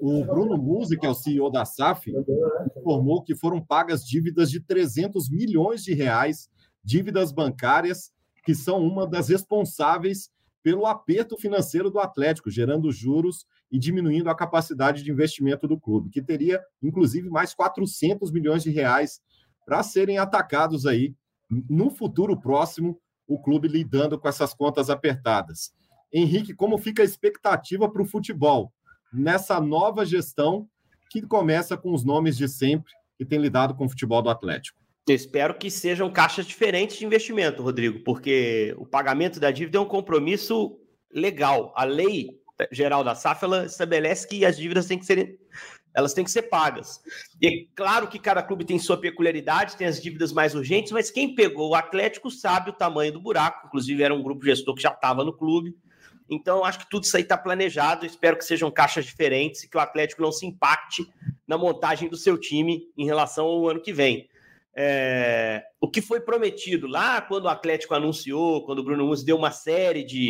O 0.01 0.23
Bruno 0.25 0.57
Musi, 0.57 0.97
que 0.97 1.05
é 1.05 1.09
o 1.09 1.13
CEO 1.13 1.51
da 1.51 1.65
SAF, 1.65 2.11
informou 2.77 3.23
que 3.23 3.35
foram 3.35 3.61
pagas 3.61 4.03
dívidas 4.03 4.49
de 4.49 4.59
300 4.59 5.29
milhões 5.29 5.83
de 5.83 5.93
reais, 5.93 6.49
dívidas 6.83 7.31
bancárias, 7.31 8.11
que 8.43 8.55
são 8.55 8.79
uma 8.79 9.05
das 9.05 9.29
responsáveis 9.29 10.29
pelo 10.63 10.87
aperto 10.87 11.37
financeiro 11.37 11.91
do 11.91 11.99
Atlético, 11.99 12.49
gerando 12.49 12.91
juros 12.91 13.45
e 13.71 13.79
diminuindo 13.79 14.29
a 14.29 14.35
capacidade 14.35 15.03
de 15.03 15.11
investimento 15.11 15.67
do 15.67 15.79
clube, 15.79 16.09
que 16.09 16.21
teria, 16.21 16.61
inclusive, 16.81 17.29
mais 17.29 17.53
400 17.53 18.31
milhões 18.31 18.63
de 18.63 18.71
reais 18.71 19.19
para 19.65 19.81
serem 19.83 20.17
atacados 20.17 20.85
aí 20.85 21.15
no 21.49 21.89
futuro 21.89 22.39
próximo, 22.39 22.99
o 23.27 23.41
clube 23.41 23.67
lidando 23.67 24.19
com 24.19 24.27
essas 24.27 24.53
contas 24.53 24.89
apertadas. 24.89 25.73
Henrique, 26.13 26.53
como 26.53 26.77
fica 26.77 27.01
a 27.01 27.05
expectativa 27.05 27.89
para 27.89 28.01
o 28.01 28.05
futebol? 28.05 28.71
nessa 29.15 29.59
nova 29.59 30.05
gestão 30.05 30.67
que 31.09 31.21
começa 31.21 31.77
com 31.77 31.93
os 31.93 32.03
nomes 32.03 32.37
de 32.37 32.47
sempre 32.47 32.91
que 33.17 33.25
tem 33.25 33.39
lidado 33.39 33.73
com 33.73 33.85
o 33.85 33.89
futebol 33.89 34.21
do 34.21 34.29
Atlético. 34.29 34.79
Eu 35.07 35.15
espero 35.15 35.57
que 35.57 35.71
sejam 35.71 36.11
caixas 36.11 36.45
diferentes 36.45 36.97
de 36.97 37.05
investimento, 37.05 37.63
Rodrigo, 37.63 38.03
porque 38.03 38.75
o 38.77 38.85
pagamento 38.85 39.39
da 39.39 39.51
dívida 39.51 39.77
é 39.77 39.81
um 39.81 39.87
compromisso 39.87 40.77
legal. 41.11 41.71
A 41.75 41.85
lei 41.85 42.41
geral 42.71 43.03
da 43.03 43.15
SAF 43.15 43.43
ela 43.43 43.65
estabelece 43.65 44.27
que 44.27 44.45
as 44.45 44.57
dívidas 44.57 44.85
têm 44.85 44.97
que 44.97 45.05
ser 45.05 45.37
elas 45.95 46.13
têm 46.13 46.25
que 46.25 46.31
ser 46.31 46.43
pagas. 46.43 47.01
E 47.41 47.47
é 47.47 47.51
claro 47.73 48.09
que 48.09 48.19
cada 48.19 48.43
clube 48.43 48.65
tem 48.65 48.77
sua 48.77 48.97
peculiaridade, 48.97 49.77
tem 49.77 49.87
as 49.87 50.01
dívidas 50.01 50.33
mais 50.33 50.53
urgentes, 50.53 50.91
mas 50.91 51.09
quem 51.09 51.33
pegou 51.33 51.69
o 51.69 51.75
Atlético 51.75 52.29
sabe 52.29 52.69
o 52.69 52.73
tamanho 52.73 53.13
do 53.13 53.21
buraco. 53.21 53.65
Inclusive, 53.67 54.03
era 54.03 54.13
um 54.13 54.21
grupo 54.21 54.43
gestor 54.43 54.75
que 54.75 54.81
já 54.81 54.91
estava 54.91 55.23
no 55.23 55.31
clube. 55.31 55.73
Então, 56.29 56.65
acho 56.65 56.79
que 56.79 56.89
tudo 56.89 57.05
isso 57.05 57.15
aí 57.15 57.23
está 57.23 57.37
planejado. 57.37 58.05
Espero 58.05 58.37
que 58.37 58.43
sejam 58.43 58.69
caixas 58.69 59.05
diferentes 59.05 59.63
e 59.63 59.69
que 59.69 59.77
o 59.77 59.79
Atlético 59.79 60.21
não 60.21 60.33
se 60.33 60.45
impacte 60.45 61.07
na 61.47 61.57
montagem 61.57 62.09
do 62.09 62.17
seu 62.17 62.37
time 62.37 62.83
em 62.97 63.05
relação 63.05 63.45
ao 63.45 63.69
ano 63.69 63.81
que 63.81 63.93
vem. 63.93 64.27
É, 64.77 65.63
o 65.79 65.89
que 65.89 66.01
foi 66.01 66.19
prometido 66.19 66.85
lá 66.85 67.21
quando 67.21 67.45
o 67.45 67.49
Atlético 67.49 67.95
anunciou, 67.95 68.65
quando 68.65 68.79
o 68.79 68.83
Bruno 68.83 69.05
Muniz 69.05 69.23
deu 69.23 69.37
uma 69.37 69.51
série 69.51 70.03
de, 70.03 70.29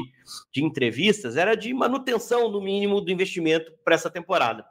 de 0.53 0.63
entrevistas, 0.63 1.35
era 1.35 1.55
de 1.55 1.73
manutenção, 1.73 2.51
no 2.51 2.61
mínimo, 2.61 3.01
do 3.01 3.11
investimento 3.11 3.71
para 3.83 3.95
essa 3.95 4.09
temporada. 4.09 4.63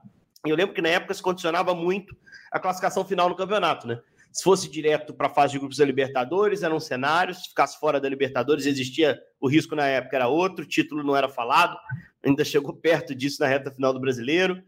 E 0.46 0.50
eu 0.50 0.56
lembro 0.56 0.74
que 0.74 0.82
na 0.82 0.90
época 0.90 1.14
se 1.14 1.22
condicionava 1.22 1.74
muito 1.74 2.16
a 2.52 2.60
classificação 2.60 3.04
final 3.04 3.28
no 3.28 3.34
campeonato, 3.34 3.86
né? 3.88 4.00
Se 4.30 4.42
fosse 4.42 4.68
direto 4.68 5.14
para 5.14 5.28
a 5.28 5.30
fase 5.30 5.52
de 5.52 5.58
grupos 5.58 5.78
da 5.78 5.84
Libertadores, 5.84 6.62
era 6.62 6.74
um 6.74 6.80
cenário. 6.80 7.34
Se 7.34 7.48
ficasse 7.48 7.78
fora 7.78 8.00
da 8.00 8.08
Libertadores, 8.08 8.66
existia 8.66 9.20
o 9.40 9.48
risco 9.48 9.76
na 9.76 9.86
época, 9.86 10.16
era 10.16 10.28
outro, 10.28 10.64
o 10.64 10.68
título 10.68 11.04
não 11.04 11.16
era 11.16 11.28
falado, 11.28 11.76
ainda 12.24 12.44
chegou 12.44 12.74
perto 12.80 13.14
disso 13.14 13.40
na 13.40 13.46
reta 13.46 13.70
final 13.70 13.92
do 13.92 14.00
brasileiro. 14.00 14.62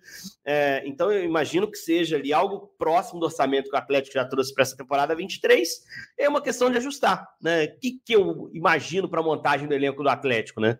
É, 0.44 0.82
então, 0.86 1.10
eu 1.10 1.24
imagino 1.24 1.70
que 1.70 1.78
seja 1.78 2.16
ali 2.16 2.32
algo 2.32 2.72
próximo 2.78 3.20
do 3.20 3.26
orçamento 3.26 3.70
que 3.70 3.76
o 3.76 3.78
Atlético 3.78 4.14
já 4.14 4.24
trouxe 4.24 4.54
para 4.54 4.62
essa 4.62 4.76
temporada 4.76 5.14
23. 5.14 5.68
É 6.18 6.28
uma 6.28 6.42
questão 6.42 6.70
de 6.70 6.76
ajustar, 6.78 7.26
né? 7.40 7.64
O 7.64 7.78
que, 7.80 8.00
que 8.04 8.14
eu 8.14 8.50
imagino 8.52 9.08
para 9.08 9.20
a 9.20 9.24
montagem 9.24 9.66
do 9.66 9.74
elenco 9.74 10.02
do 10.02 10.08
Atlético, 10.08 10.60
né? 10.60 10.78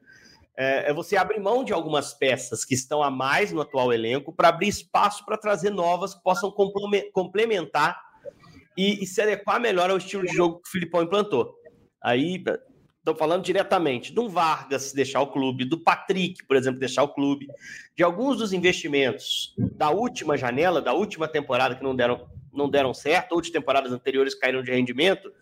É, 0.57 0.91
é 0.91 0.93
você 0.95 1.17
abrir 1.17 1.39
mão 1.39 1.63
de 1.63 1.73
algumas 1.73 2.15
peças 2.15 2.65
que 2.65 2.75
estão 2.75 3.03
a 3.03 3.11
mais 3.11 3.53
no 3.53 3.61
atual 3.61 3.93
elenco 3.93 4.33
para 4.33 4.49
abrir 4.49 4.69
espaço 4.69 5.25
para 5.25 5.37
trazer 5.37 5.71
novas 5.71 6.15
que 6.15 6.23
possam 6.23 6.51
complementar 7.13 8.01
e, 8.77 9.03
e, 9.03 9.07
se 9.07 9.21
adequar 9.21 9.61
melhor 9.61 9.91
ao 9.91 9.97
estilo 9.97 10.25
de 10.25 10.35
jogo 10.35 10.61
que 10.61 10.69
o 10.69 10.73
Filipão 10.73 11.03
implantou. 11.03 11.55
Aí, 12.03 12.43
estou 13.07 13.15
falando 13.15 13.45
diretamente 13.45 14.13
do 14.13 14.29
Vargas 14.29 14.93
deixar 14.93 15.21
o 15.21 15.29
clube, 15.29 15.65
do 15.65 15.79
Patrick, 15.79 16.45
por 16.45 16.57
exemplo, 16.57 16.81
deixar 16.81 17.05
o 17.05 17.09
clube, 17.09 17.47
de 17.97 18.03
alguns 18.03 18.39
dos 18.39 18.53
investimentos 18.53 19.55
da 19.57 19.91
última 19.91 20.37
janela, 20.37 20.83
da 20.83 20.93
última 20.93 21.29
temporada 21.29 21.77
que 21.77 21.85
não 21.85 21.95
deram, 21.95 22.29
não 22.53 22.69
deram 22.69 22.93
certo, 22.93 23.33
ou 23.33 23.41
de 23.41 23.53
temporadas 23.53 23.93
anteriores 23.93 24.35
caíram 24.35 24.61
de 24.61 24.73
rendimento, 24.73 25.33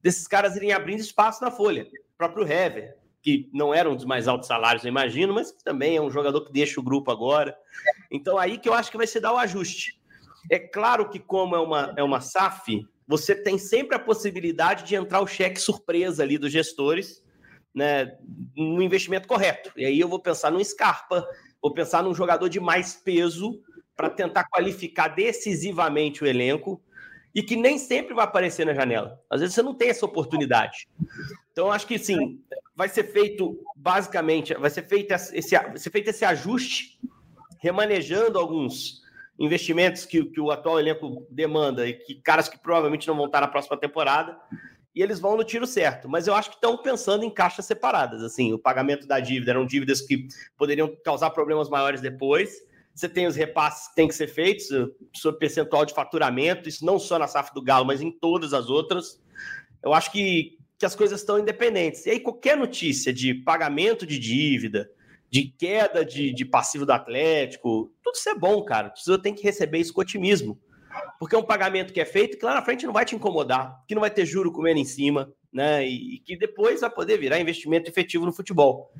desses 0.00 0.28
caras 0.28 0.54
irem 0.54 0.72
abrindo 0.72 1.00
espaço 1.00 1.42
na 1.42 1.50
folha. 1.50 1.82
O 1.82 2.16
próprio 2.16 2.46
Hever, 2.46 2.96
que 3.20 3.50
não 3.52 3.74
era 3.74 3.90
um 3.90 3.96
dos 3.96 4.04
mais 4.04 4.28
altos 4.28 4.46
salários, 4.46 4.84
eu 4.84 4.88
imagino, 4.88 5.34
mas 5.34 5.50
que 5.50 5.64
também 5.64 5.96
é 5.96 6.00
um 6.00 6.12
jogador 6.12 6.44
que 6.44 6.52
deixa 6.52 6.78
o 6.78 6.84
grupo 6.84 7.10
agora. 7.10 7.56
Então, 8.08 8.38
aí 8.38 8.56
que 8.56 8.68
eu 8.68 8.72
acho 8.72 8.88
que 8.88 8.96
vai 8.96 9.06
se 9.08 9.18
dar 9.18 9.32
o 9.32 9.38
ajuste. 9.38 10.00
É 10.48 10.60
claro 10.60 11.08
que, 11.08 11.18
como 11.18 11.56
é 11.56 11.60
uma, 11.60 11.92
é 11.96 12.04
uma 12.04 12.20
SAF, 12.20 12.86
você 13.10 13.34
tem 13.34 13.58
sempre 13.58 13.96
a 13.96 13.98
possibilidade 13.98 14.84
de 14.84 14.94
entrar 14.94 15.20
o 15.20 15.26
cheque 15.26 15.60
surpresa 15.60 16.22
ali 16.22 16.38
dos 16.38 16.52
gestores, 16.52 17.24
né, 17.74 18.16
no 18.56 18.80
investimento 18.80 19.26
correto. 19.26 19.72
E 19.76 19.84
aí 19.84 19.98
eu 19.98 20.08
vou 20.08 20.20
pensar 20.20 20.52
num 20.52 20.62
Scarpa, 20.62 21.26
vou 21.60 21.74
pensar 21.74 22.04
num 22.04 22.14
jogador 22.14 22.48
de 22.48 22.60
mais 22.60 22.94
peso 22.94 23.60
para 23.96 24.08
tentar 24.08 24.44
qualificar 24.44 25.08
decisivamente 25.08 26.22
o 26.22 26.26
elenco 26.26 26.80
e 27.34 27.42
que 27.42 27.56
nem 27.56 27.78
sempre 27.78 28.14
vai 28.14 28.26
aparecer 28.26 28.64
na 28.64 28.74
janela. 28.74 29.20
Às 29.28 29.40
vezes 29.40 29.56
você 29.56 29.62
não 29.62 29.74
tem 29.74 29.88
essa 29.88 30.06
oportunidade. 30.06 30.86
Então, 31.50 31.72
acho 31.72 31.88
que 31.88 31.98
sim, 31.98 32.40
vai 32.76 32.88
ser 32.88 33.10
feito 33.10 33.60
basicamente, 33.74 34.54
vai 34.54 34.70
ser 34.70 34.86
feito 34.86 35.10
esse, 35.10 35.56
vai 35.56 35.78
ser 35.78 35.90
feito 35.90 36.10
esse 36.10 36.24
ajuste, 36.24 37.00
remanejando 37.58 38.38
alguns 38.38 39.02
investimentos 39.40 40.04
que, 40.04 40.22
que 40.22 40.40
o 40.40 40.50
atual 40.50 40.78
elenco 40.78 41.26
demanda 41.30 41.88
e 41.88 41.94
que 41.94 42.16
caras 42.16 42.46
que 42.46 42.58
provavelmente 42.58 43.08
não 43.08 43.16
vão 43.16 43.24
estar 43.24 43.40
na 43.40 43.48
próxima 43.48 43.76
temporada 43.76 44.38
e 44.94 45.02
eles 45.02 45.18
vão 45.18 45.36
no 45.36 45.42
tiro 45.42 45.66
certo. 45.66 46.08
Mas 46.08 46.26
eu 46.26 46.34
acho 46.34 46.50
que 46.50 46.56
estão 46.56 46.76
pensando 46.76 47.24
em 47.24 47.30
caixas 47.30 47.64
separadas. 47.64 48.22
Assim, 48.22 48.52
o 48.52 48.58
pagamento 48.58 49.06
da 49.06 49.18
dívida 49.18 49.52
eram 49.52 49.64
dívidas 49.64 50.02
que 50.02 50.28
poderiam 50.58 50.94
causar 51.02 51.30
problemas 51.30 51.70
maiores 51.70 52.02
depois. 52.02 52.62
Você 52.94 53.08
tem 53.08 53.26
os 53.26 53.34
repasses 53.34 53.88
que 53.88 53.94
têm 53.94 54.08
que 54.08 54.14
ser 54.14 54.26
feitos, 54.26 54.66
sobre 55.16 55.38
percentual 55.38 55.86
de 55.86 55.94
faturamento, 55.94 56.68
isso 56.68 56.84
não 56.84 56.98
só 56.98 57.18
na 57.18 57.26
SAF 57.26 57.54
do 57.54 57.62
Galo, 57.62 57.86
mas 57.86 58.02
em 58.02 58.10
todas 58.10 58.52
as 58.52 58.68
outras. 58.68 59.18
Eu 59.82 59.94
acho 59.94 60.12
que, 60.12 60.58
que 60.76 60.84
as 60.84 60.94
coisas 60.94 61.20
estão 61.20 61.38
independentes. 61.38 62.04
E 62.04 62.10
aí, 62.10 62.20
qualquer 62.20 62.58
notícia 62.58 63.10
de 63.10 63.32
pagamento 63.32 64.04
de 64.04 64.18
dívida, 64.18 64.90
de 65.30 65.44
queda 65.44 66.04
de, 66.04 66.32
de 66.32 66.44
passivo 66.44 66.84
do 66.84 66.92
Atlético, 66.92 67.92
tudo 68.02 68.16
isso 68.16 68.28
é 68.28 68.34
bom, 68.34 68.62
cara. 68.64 68.92
Você 68.96 69.16
tem 69.18 69.34
que 69.34 69.42
receber 69.42 69.78
isso 69.78 69.92
com 69.92 70.00
otimismo. 70.00 70.58
Porque 71.18 71.36
é 71.36 71.38
um 71.38 71.44
pagamento 71.44 71.92
que 71.92 72.00
é 72.00 72.04
feito 72.04 72.36
que 72.36 72.44
lá 72.44 72.54
na 72.54 72.62
frente 72.62 72.84
não 72.84 72.92
vai 72.92 73.04
te 73.04 73.14
incomodar, 73.14 73.84
que 73.86 73.94
não 73.94 74.00
vai 74.00 74.10
ter 74.10 74.26
juro 74.26 74.50
comendo 74.50 74.80
em 74.80 74.84
cima, 74.84 75.32
né? 75.52 75.86
E, 75.86 76.16
e 76.16 76.18
que 76.18 76.36
depois 76.36 76.80
vai 76.80 76.90
poder 76.90 77.16
virar 77.16 77.38
investimento 77.38 77.88
efetivo 77.88 78.26
no 78.26 78.32
futebol 78.32 78.90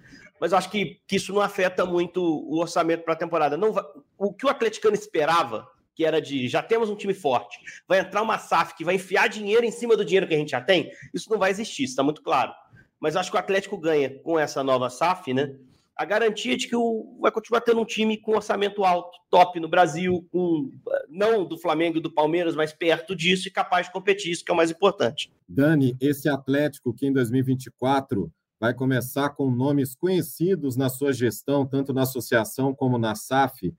mas 0.41 0.53
eu 0.53 0.59
acho 0.59 0.71
que, 0.71 0.99
que 1.07 1.17
isso 1.17 1.35
não 1.35 1.43
afeta 1.43 1.85
muito 1.85 2.23
o 2.23 2.59
orçamento 2.59 3.05
para 3.05 3.13
a 3.13 3.17
temporada. 3.17 3.59
Não 3.59 3.73
vai, 3.73 3.85
o 4.17 4.33
que 4.33 4.47
o 4.47 4.49
atleticano 4.49 4.95
esperava, 4.95 5.69
que 5.95 6.03
era 6.03 6.21
de 6.21 6.49
já 6.49 6.63
temos 6.63 6.89
um 6.89 6.97
time 6.97 7.13
forte, 7.13 7.59
vai 7.87 7.99
entrar 7.99 8.23
uma 8.23 8.39
SAF 8.39 8.75
que 8.75 8.85
vai 8.85 8.95
enfiar 8.95 9.29
dinheiro 9.29 9.67
em 9.67 9.71
cima 9.71 9.95
do 9.95 10.05
dinheiro 10.05 10.27
que 10.27 10.35
a 10.35 10.39
gente 10.39 10.53
já 10.53 10.61
tem, 10.61 10.91
isso 11.13 11.31
não 11.31 11.39
vai 11.39 11.51
existir, 11.51 11.85
está 11.85 12.03
muito 12.03 12.23
claro. 12.23 12.53
Mas 12.99 13.17
acho 13.17 13.31
que 13.31 13.37
o 13.37 13.41
Atlético 13.41 13.77
ganha 13.77 14.19
com 14.21 14.39
essa 14.39 14.65
nova 14.65 14.89
SAF, 14.89 15.35
né? 15.35 15.55
A 15.97 16.05
garantia 16.05 16.57
de 16.57 16.67
que 16.67 16.77
o, 16.77 17.19
vai 17.21 17.31
continuar 17.31 17.61
tendo 17.61 17.81
um 17.81 17.85
time 17.85 18.17
com 18.17 18.33
orçamento 18.33 18.85
alto, 18.85 19.19
top 19.29 19.61
no 19.61 19.69
Brasil, 19.69 20.27
com, 20.31 20.71
não 21.09 21.45
do 21.45 21.59
Flamengo 21.59 21.99
e 21.99 22.01
do 22.01 22.11
Palmeiras, 22.11 22.57
mas 22.57 22.73
perto 22.73 23.15
disso 23.15 23.49
e 23.49 23.51
capaz 23.51 23.87
de 23.87 23.93
competir, 23.93 24.33
isso 24.33 24.45
que 24.45 24.51
é 24.51 24.55
o 24.55 24.57
mais 24.57 24.71
importante. 24.71 25.31
Dani, 25.49 25.97
esse 26.01 26.29
Atlético 26.29 26.95
que 26.95 27.07
em 27.07 27.13
2024 27.13 28.33
vai 28.61 28.75
começar 28.75 29.31
com 29.31 29.51
nomes 29.51 29.95
conhecidos 29.95 30.77
na 30.77 30.91
sua 30.91 31.13
gestão, 31.13 31.67
tanto 31.67 31.95
na 31.95 32.03
associação 32.03 32.75
como 32.75 32.99
na 32.99 33.15
SAF. 33.15 33.75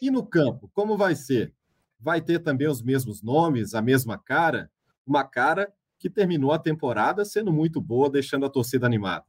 E 0.00 0.10
no 0.10 0.24
campo, 0.24 0.70
como 0.72 0.96
vai 0.96 1.16
ser? 1.16 1.52
Vai 1.98 2.20
ter 2.20 2.38
também 2.38 2.68
os 2.68 2.80
mesmos 2.82 3.20
nomes, 3.20 3.74
a 3.74 3.82
mesma 3.82 4.16
cara? 4.16 4.70
Uma 5.04 5.24
cara 5.24 5.72
que 5.98 6.08
terminou 6.08 6.52
a 6.52 6.58
temporada 6.58 7.24
sendo 7.24 7.52
muito 7.52 7.80
boa, 7.80 8.10
deixando 8.10 8.46
a 8.46 8.50
torcida 8.50 8.86
animada. 8.86 9.24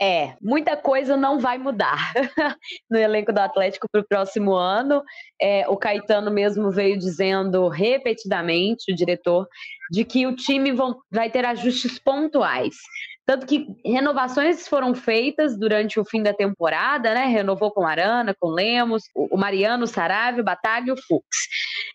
É, 0.00 0.34
muita 0.40 0.76
coisa 0.76 1.16
não 1.16 1.40
vai 1.40 1.58
mudar 1.58 2.12
no 2.88 2.96
elenco 2.96 3.32
do 3.32 3.40
Atlético 3.40 3.88
para 3.90 4.00
o 4.00 4.06
próximo 4.06 4.54
ano. 4.54 5.02
É, 5.40 5.68
o 5.68 5.76
Caetano 5.76 6.30
mesmo 6.30 6.70
veio 6.70 6.96
dizendo 6.96 7.66
repetidamente, 7.68 8.92
o 8.92 8.94
diretor, 8.94 9.48
de 9.90 10.04
que 10.04 10.24
o 10.26 10.36
time 10.36 10.70
vão, 10.70 10.96
vai 11.10 11.28
ter 11.30 11.44
ajustes 11.44 11.98
pontuais. 11.98 12.76
Tanto 13.28 13.46
que 13.46 13.66
renovações 13.84 14.66
foram 14.66 14.94
feitas 14.94 15.54
durante 15.58 16.00
o 16.00 16.04
fim 16.04 16.22
da 16.22 16.32
temporada, 16.32 17.12
né? 17.12 17.26
Renovou 17.26 17.70
com 17.70 17.86
Arana, 17.86 18.34
com 18.40 18.48
Lemos, 18.48 19.02
o 19.14 19.36
Mariano, 19.36 19.84
o 19.84 19.86
Saravio, 19.86 20.42
e 20.86 20.90
o 20.90 20.96
Fux. 20.96 21.26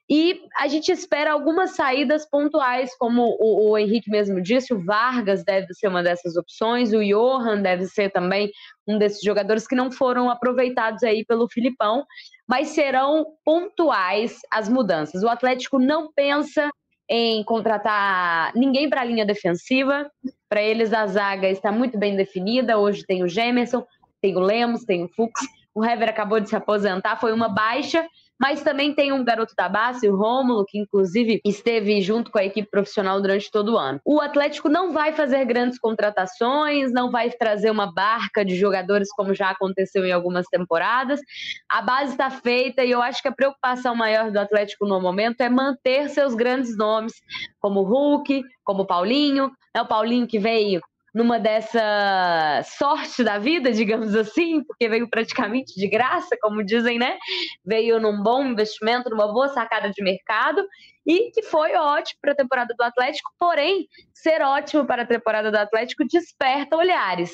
E 0.08 0.40
a 0.60 0.68
gente 0.68 0.92
espera 0.92 1.32
algumas 1.32 1.72
saídas 1.72 2.30
pontuais, 2.30 2.96
como 3.00 3.36
o, 3.40 3.72
o, 3.72 3.78
Henrique 3.80 4.12
mesmo 4.12 4.40
disse, 4.40 4.76
o 4.76 4.86
Vargas 4.86 5.44
deve 5.44 5.74
ser 5.74 5.88
uma 5.88 6.04
dessas 6.04 6.38
opções, 6.38 6.94
o 6.94 7.04
Johan 7.04 7.64
deve 7.64 7.88
ser 7.88 8.12
também 8.12 8.52
um 8.88 9.00
desses 9.00 9.24
jogadores 9.24 9.66
que 9.66 9.76
não 9.76 9.92
foram 9.92 10.30
aproveitados 10.30 11.02
aí 11.02 11.26
pelo 11.26 11.50
Filipão, 11.50 12.06
mas 12.48 12.68
serão 12.68 13.26
pontuais 13.44 14.38
as 14.52 14.70
mudanças. 14.70 15.24
O 15.24 15.30
Atlético 15.30 15.80
não 15.80 16.14
pensa 16.14 16.70
em 17.10 17.44
contratar 17.44 18.52
ninguém 18.56 18.90
para 18.90 19.02
a 19.02 19.06
linha 19.06 19.26
defensiva. 19.26 20.10
Para 20.54 20.62
eles, 20.62 20.94
a 20.94 21.08
zaga 21.08 21.50
está 21.50 21.72
muito 21.72 21.98
bem 21.98 22.16
definida. 22.16 22.78
Hoje 22.78 23.04
tem 23.04 23.24
o 23.24 23.28
Gemerson, 23.28 23.84
tem 24.22 24.38
o 24.38 24.40
Lemos, 24.40 24.86
tem 24.86 25.04
o 25.04 25.08
Fux. 25.08 25.42
O 25.74 25.84
Hever 25.84 26.08
acabou 26.08 26.40
de 26.40 26.48
se 26.48 26.56
aposentar, 26.56 27.20
foi 27.20 27.34
uma 27.34 27.50
baixa, 27.50 28.08
mas 28.44 28.62
também 28.62 28.94
tem 28.94 29.14
um 29.14 29.24
garoto 29.24 29.56
da 29.56 29.70
base, 29.70 30.06
o 30.10 30.18
Rômulo, 30.18 30.66
que 30.66 30.78
inclusive 30.78 31.40
esteve 31.46 32.02
junto 32.02 32.30
com 32.30 32.38
a 32.38 32.44
equipe 32.44 32.70
profissional 32.70 33.22
durante 33.22 33.50
todo 33.50 33.76
o 33.76 33.78
ano. 33.78 34.02
O 34.04 34.20
Atlético 34.20 34.68
não 34.68 34.92
vai 34.92 35.14
fazer 35.14 35.46
grandes 35.46 35.80
contratações, 35.80 36.92
não 36.92 37.10
vai 37.10 37.30
trazer 37.30 37.72
uma 37.72 37.90
barca 37.90 38.44
de 38.44 38.58
jogadores 38.58 39.08
como 39.14 39.34
já 39.34 39.52
aconteceu 39.52 40.06
em 40.06 40.12
algumas 40.12 40.46
temporadas. 40.48 41.22
A 41.70 41.82
base 41.82 42.12
está 42.12 42.30
feita 42.30 42.84
e 42.84 42.92
eu 42.92 43.02
acho 43.02 43.22
que 43.22 43.30
a 43.30 43.34
preocupação 43.34 43.96
maior 43.96 44.30
do 44.30 44.38
Atlético 44.38 44.86
no 44.86 45.00
momento 45.00 45.40
é 45.40 45.48
manter 45.48 46.10
seus 46.10 46.36
grandes 46.36 46.76
nomes, 46.76 47.14
como 47.62 47.82
Hulk, 47.84 48.44
como 48.66 48.86
Paulinho, 48.86 49.54
é 49.74 49.82
o 49.82 49.88
Paulinho 49.88 50.28
que 50.28 50.38
veio 50.38 50.82
numa 51.14 51.40
dessa 51.40 52.62
sorte 52.78 53.24
da 53.24 53.38
vida, 53.38 53.72
digamos 53.72 54.16
assim, 54.16 54.64
porque 54.64 54.90
veio 54.90 55.08
praticamente 55.10 55.76
de 55.76 55.88
graça, 55.88 56.36
como 56.42 56.64
dizem, 56.64 56.98
né? 56.98 57.18
Veio 57.64 58.00
num 58.00 58.22
bom 58.24 58.44
investimento, 58.44 59.10
numa 59.10 59.32
boa 59.32 59.50
sacada 59.50 59.92
de 59.92 60.04
mercado 60.04 60.66
e 61.06 61.30
que 61.32 61.44
foi 61.44 61.76
ótimo 61.76 62.20
para 62.22 62.32
a 62.32 62.36
temporada 62.36 62.74
do 62.76 62.84
Atlético, 62.84 63.30
porém, 63.38 63.88
ser 64.14 64.42
ótimo 64.42 64.86
para 64.86 65.04
a 65.04 65.08
temporada 65.08 65.52
do 65.52 65.58
Atlético 65.58 66.06
desperta 66.06 66.76
olhares. 66.76 67.32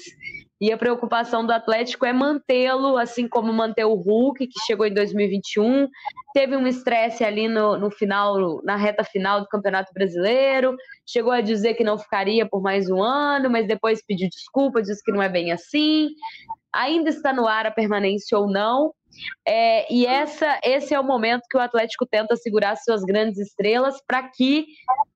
E 0.61 0.73
a 0.73 0.77
preocupação 0.77 1.45
do 1.45 1.53
Atlético 1.53 2.05
é 2.05 2.11
mantê-lo, 2.11 2.97
assim 2.97 3.29
como 3.29 3.53
manter 3.53 3.85
o 3.85 3.93
Hulk, 3.93 4.45
que 4.45 4.59
chegou 4.65 4.85
em 4.85 4.93
2021. 4.93 5.87
Teve 6.33 6.57
um 6.57 6.67
estresse 6.67 7.23
ali 7.23 7.47
no, 7.47 7.77
no 7.77 7.89
final, 7.89 8.61
na 8.63 8.75
reta 8.75 9.03
final 9.05 9.39
do 9.39 9.47
Campeonato 9.47 9.93
Brasileiro. 9.93 10.75
Chegou 11.07 11.31
a 11.31 11.39
dizer 11.39 11.75
que 11.75 11.83
não 11.83 11.97
ficaria 11.97 12.45
por 12.45 12.61
mais 12.61 12.89
um 12.89 13.01
ano, 13.01 13.49
mas 13.49 13.67
depois 13.67 14.03
pediu 14.05 14.27
desculpa, 14.29 14.81
disse 14.81 15.01
que 15.01 15.13
não 15.13 15.21
é 15.21 15.29
bem 15.29 15.53
assim. 15.53 16.09
Ainda 16.73 17.09
está 17.09 17.31
no 17.31 17.47
ar 17.47 17.65
a 17.65 17.71
permanência 17.71 18.37
ou 18.37 18.51
não. 18.51 18.93
É, 19.47 19.91
e 19.91 20.05
essa, 20.05 20.59
esse 20.61 20.93
é 20.93 20.99
o 20.99 21.03
momento 21.03 21.43
que 21.49 21.57
o 21.57 21.61
Atlético 21.61 22.05
tenta 22.05 22.35
segurar 22.35 22.75
suas 22.75 23.01
grandes 23.03 23.39
estrelas 23.39 23.95
para 24.05 24.23
que, 24.29 24.65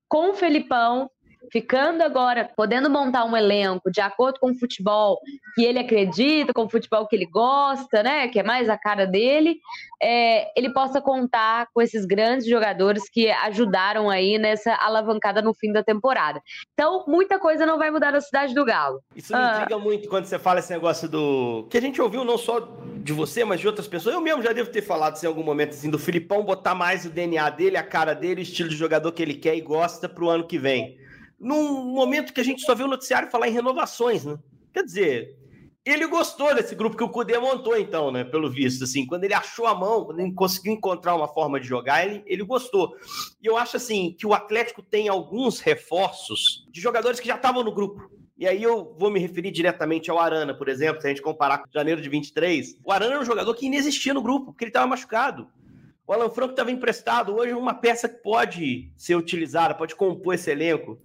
com 0.08 0.30
o 0.30 0.34
Felipão, 0.34 1.10
ficando 1.50 2.02
agora, 2.02 2.50
podendo 2.56 2.90
montar 2.90 3.24
um 3.24 3.36
elenco 3.36 3.90
de 3.90 4.00
acordo 4.00 4.38
com 4.38 4.50
o 4.50 4.58
futebol 4.58 5.18
que 5.54 5.64
ele 5.64 5.78
acredita, 5.78 6.52
com 6.52 6.64
o 6.64 6.70
futebol 6.70 7.06
que 7.06 7.16
ele 7.16 7.26
gosta, 7.26 8.02
né, 8.02 8.28
que 8.28 8.38
é 8.38 8.42
mais 8.42 8.68
a 8.68 8.76
cara 8.76 9.06
dele, 9.06 9.58
é, 10.02 10.50
ele 10.58 10.72
possa 10.72 11.00
contar 11.00 11.68
com 11.72 11.80
esses 11.80 12.04
grandes 12.04 12.46
jogadores 12.46 13.08
que 13.08 13.30
ajudaram 13.30 14.10
aí 14.10 14.38
nessa 14.38 14.74
alavancada 14.74 15.40
no 15.40 15.54
fim 15.54 15.72
da 15.72 15.82
temporada. 15.82 16.42
Então, 16.72 17.04
muita 17.06 17.38
coisa 17.38 17.64
não 17.64 17.78
vai 17.78 17.90
mudar 17.90 18.12
na 18.12 18.20
cidade 18.20 18.54
do 18.54 18.64
Galo. 18.64 19.00
Isso 19.14 19.32
me 19.32 19.38
ah. 19.38 19.60
intriga 19.60 19.78
muito 19.78 20.08
quando 20.08 20.26
você 20.26 20.38
fala 20.38 20.58
esse 20.58 20.72
negócio 20.72 21.08
do. 21.08 21.66
que 21.70 21.78
a 21.78 21.80
gente 21.80 22.00
ouviu 22.02 22.24
não 22.24 22.36
só 22.36 22.60
de 22.96 23.12
você, 23.12 23.44
mas 23.44 23.60
de 23.60 23.66
outras 23.66 23.88
pessoas. 23.88 24.14
Eu 24.14 24.20
mesmo 24.20 24.42
já 24.42 24.52
devo 24.52 24.70
ter 24.70 24.82
falado 24.82 25.16
isso 25.16 25.24
em 25.24 25.28
algum 25.28 25.42
momento, 25.42 25.70
assim, 25.70 25.90
do 25.90 25.98
Filipão 25.98 26.44
botar 26.44 26.74
mais 26.74 27.04
o 27.04 27.10
DNA 27.10 27.48
dele, 27.50 27.76
a 27.76 27.82
cara 27.82 28.14
dele, 28.14 28.40
o 28.40 28.42
estilo 28.42 28.68
de 28.68 28.76
jogador 28.76 29.10
que 29.12 29.22
ele 29.22 29.34
quer 29.34 29.56
e 29.56 29.60
gosta 29.60 30.08
pro 30.08 30.28
ano 30.28 30.46
que 30.46 30.58
vem 30.58 30.98
num 31.44 31.84
momento 31.84 32.32
que 32.32 32.40
a 32.40 32.44
gente 32.44 32.62
só 32.62 32.74
vê 32.74 32.82
o 32.82 32.88
noticiário 32.88 33.30
falar 33.30 33.48
em 33.48 33.52
renovações, 33.52 34.24
né? 34.24 34.38
Quer 34.72 34.82
dizer, 34.82 35.36
ele 35.84 36.06
gostou 36.06 36.54
desse 36.54 36.74
grupo 36.74 36.96
que 36.96 37.04
o 37.04 37.08
Cudê 37.10 37.38
montou, 37.38 37.76
então, 37.76 38.10
né? 38.10 38.24
Pelo 38.24 38.50
visto, 38.50 38.84
assim, 38.84 39.06
quando 39.06 39.24
ele 39.24 39.34
achou 39.34 39.66
a 39.66 39.74
mão, 39.74 40.06
quando 40.06 40.20
ele 40.20 40.32
conseguiu 40.32 40.72
encontrar 40.72 41.14
uma 41.14 41.28
forma 41.28 41.60
de 41.60 41.66
jogar, 41.66 42.06
ele, 42.06 42.22
ele 42.26 42.42
gostou. 42.42 42.96
E 43.42 43.46
eu 43.46 43.58
acho, 43.58 43.76
assim, 43.76 44.16
que 44.18 44.26
o 44.26 44.32
Atlético 44.32 44.82
tem 44.82 45.06
alguns 45.06 45.60
reforços 45.60 46.66
de 46.72 46.80
jogadores 46.80 47.20
que 47.20 47.28
já 47.28 47.36
estavam 47.36 47.62
no 47.62 47.74
grupo. 47.74 48.10
E 48.38 48.48
aí 48.48 48.62
eu 48.62 48.96
vou 48.98 49.10
me 49.10 49.20
referir 49.20 49.50
diretamente 49.50 50.10
ao 50.10 50.18
Arana, 50.18 50.54
por 50.54 50.68
exemplo, 50.68 51.00
se 51.02 51.06
a 51.06 51.10
gente 51.10 51.22
comparar 51.22 51.58
com 51.58 51.70
janeiro 51.70 52.00
de 52.00 52.08
23. 52.08 52.78
O 52.82 52.90
Arana 52.90 53.12
era 53.12 53.20
um 53.22 53.26
jogador 53.26 53.54
que 53.54 53.66
inexistia 53.66 54.14
no 54.14 54.22
grupo, 54.22 54.46
porque 54.46 54.64
ele 54.64 54.70
estava 54.70 54.86
machucado. 54.86 55.46
O 56.06 56.12
Alan 56.12 56.30
Franco 56.30 56.52
estava 56.52 56.70
emprestado, 56.70 57.34
hoje 57.34 57.52
é 57.52 57.56
uma 57.56 57.74
peça 57.74 58.08
que 58.08 58.22
pode 58.22 58.90
ser 58.96 59.14
utilizada, 59.14 59.74
pode 59.74 59.94
compor 59.94 60.34
esse 60.34 60.50
elenco. 60.50 60.98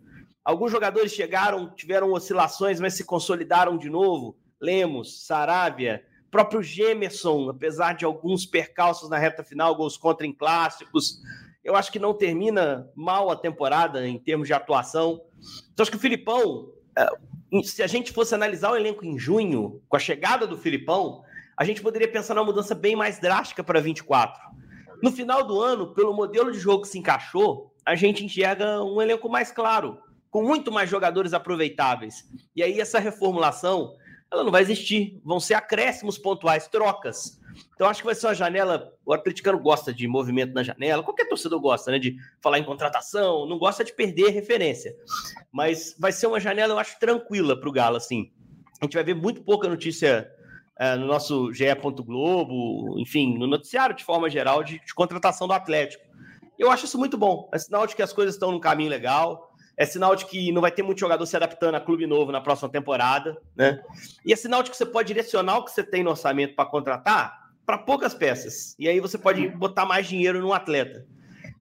Alguns 0.49 0.71
jogadores 0.71 1.13
chegaram, 1.13 1.69
tiveram 1.75 2.11
oscilações, 2.11 2.79
mas 2.79 2.95
se 2.95 3.03
consolidaram 3.03 3.77
de 3.77 3.87
novo. 3.87 4.35
Lemos, 4.59 5.23
Saravia, 5.27 6.03
próprio 6.31 6.63
Gemerson, 6.63 7.51
apesar 7.51 7.93
de 7.93 8.03
alguns 8.03 8.47
percalços 8.47 9.11
na 9.11 9.19
reta 9.19 9.43
final, 9.43 9.75
gols 9.75 9.95
contra 9.95 10.25
em 10.25 10.33
clássicos. 10.33 11.21
Eu 11.63 11.75
acho 11.75 11.91
que 11.91 11.99
não 11.99 12.15
termina 12.15 12.89
mal 12.95 13.29
a 13.29 13.35
temporada 13.35 14.07
em 14.07 14.17
termos 14.17 14.47
de 14.47 14.53
atuação. 14.55 15.21
Então, 15.71 15.83
acho 15.83 15.91
que 15.91 15.97
o 15.97 16.01
Filipão, 16.01 16.73
é, 16.97 17.61
se 17.61 17.83
a 17.83 17.87
gente 17.87 18.11
fosse 18.11 18.33
analisar 18.33 18.71
o 18.71 18.75
elenco 18.75 19.05
em 19.05 19.19
junho, 19.19 19.79
com 19.87 19.97
a 19.97 19.99
chegada 19.99 20.47
do 20.47 20.57
Filipão, 20.57 21.21
a 21.55 21.63
gente 21.63 21.79
poderia 21.79 22.11
pensar 22.11 22.33
numa 22.33 22.45
mudança 22.45 22.73
bem 22.73 22.95
mais 22.95 23.19
drástica 23.19 23.63
para 23.63 23.79
24. 23.79 24.41
No 25.03 25.11
final 25.11 25.43
do 25.45 25.61
ano, 25.61 25.93
pelo 25.93 26.11
modelo 26.11 26.51
de 26.51 26.57
jogo 26.57 26.81
que 26.81 26.89
se 26.89 26.97
encaixou, 26.97 27.71
a 27.85 27.93
gente 27.93 28.25
enxerga 28.25 28.83
um 28.83 28.99
elenco 28.99 29.29
mais 29.29 29.51
claro, 29.51 29.99
com 30.29 30.43
muito 30.43 30.71
mais 30.71 30.89
jogadores 30.89 31.33
aproveitáveis. 31.33 32.25
E 32.55 32.61
aí 32.61 32.79
essa 32.79 32.99
reformulação, 32.99 33.95
ela 34.31 34.43
não 34.43 34.51
vai 34.51 34.61
existir. 34.61 35.19
Vão 35.23 35.39
ser 35.39 35.55
acréscimos 35.55 36.17
pontuais, 36.17 36.67
trocas. 36.67 37.39
Então 37.73 37.87
acho 37.87 38.01
que 38.01 38.05
vai 38.05 38.15
ser 38.15 38.27
uma 38.27 38.35
janela. 38.35 38.93
O 39.05 39.13
atleticano 39.13 39.59
gosta 39.59 39.93
de 39.93 40.07
movimento 40.07 40.53
na 40.53 40.63
janela, 40.63 41.03
qualquer 41.03 41.27
torcedor 41.27 41.59
gosta, 41.59 41.91
né? 41.91 41.99
De 41.99 42.15
falar 42.41 42.59
em 42.59 42.63
contratação, 42.63 43.45
não 43.47 43.57
gosta 43.57 43.83
de 43.83 43.93
perder 43.93 44.29
referência. 44.29 44.95
Mas 45.51 45.95
vai 45.97 46.11
ser 46.11 46.27
uma 46.27 46.39
janela, 46.39 46.73
eu 46.73 46.79
acho, 46.79 46.99
tranquila 46.99 47.59
para 47.59 47.69
o 47.69 47.71
Galo, 47.71 47.97
assim. 47.97 48.31
A 48.79 48.85
gente 48.85 48.93
vai 48.93 49.03
ver 49.03 49.15
muito 49.15 49.41
pouca 49.41 49.67
notícia 49.67 50.29
é, 50.77 50.95
no 50.95 51.05
nosso 51.05 51.51
GE. 51.53 51.65
Globo, 52.05 52.97
enfim, 52.99 53.37
no 53.37 53.47
noticiário 53.47 53.95
de 53.95 54.05
forma 54.05 54.29
geral 54.29 54.63
de, 54.63 54.79
de 54.79 54.93
contratação 54.93 55.47
do 55.47 55.53
Atlético. 55.53 56.03
Eu 56.57 56.69
acho 56.69 56.85
isso 56.85 56.97
muito 56.97 57.17
bom. 57.17 57.49
É 57.53 57.57
sinal 57.57 57.87
de 57.87 57.95
que 57.95 58.01
as 58.01 58.13
coisas 58.13 58.35
estão 58.35 58.51
num 58.51 58.59
caminho 58.59 58.89
legal 58.89 59.48
é 59.79 59.85
sinal 59.85 60.13
de 60.13 60.25
que 60.25 60.51
não 60.51 60.61
vai 60.61 60.71
ter 60.71 60.83
muito 60.83 60.99
jogador 60.99 61.25
se 61.25 61.37
adaptando 61.37 61.75
a 61.75 61.79
clube 61.79 62.05
novo 62.05 62.33
na 62.33 62.41
próxima 62.41 62.67
temporada, 62.67 63.37
né? 63.55 63.81
E 64.25 64.33
é 64.33 64.35
sinal 64.35 64.61
de 64.61 64.69
que 64.69 64.75
você 64.75 64.85
pode 64.85 65.07
direcionar 65.07 65.57
o 65.57 65.63
que 65.63 65.71
você 65.71 65.81
tem 65.81 66.03
no 66.03 66.09
orçamento 66.09 66.53
para 66.53 66.69
contratar 66.69 67.49
para 67.65 67.77
poucas 67.77 68.13
peças. 68.13 68.75
E 68.77 68.89
aí 68.89 68.99
você 68.99 69.17
pode 69.17 69.47
botar 69.47 69.85
mais 69.85 70.05
dinheiro 70.05 70.41
num 70.41 70.51
atleta. 70.51 71.07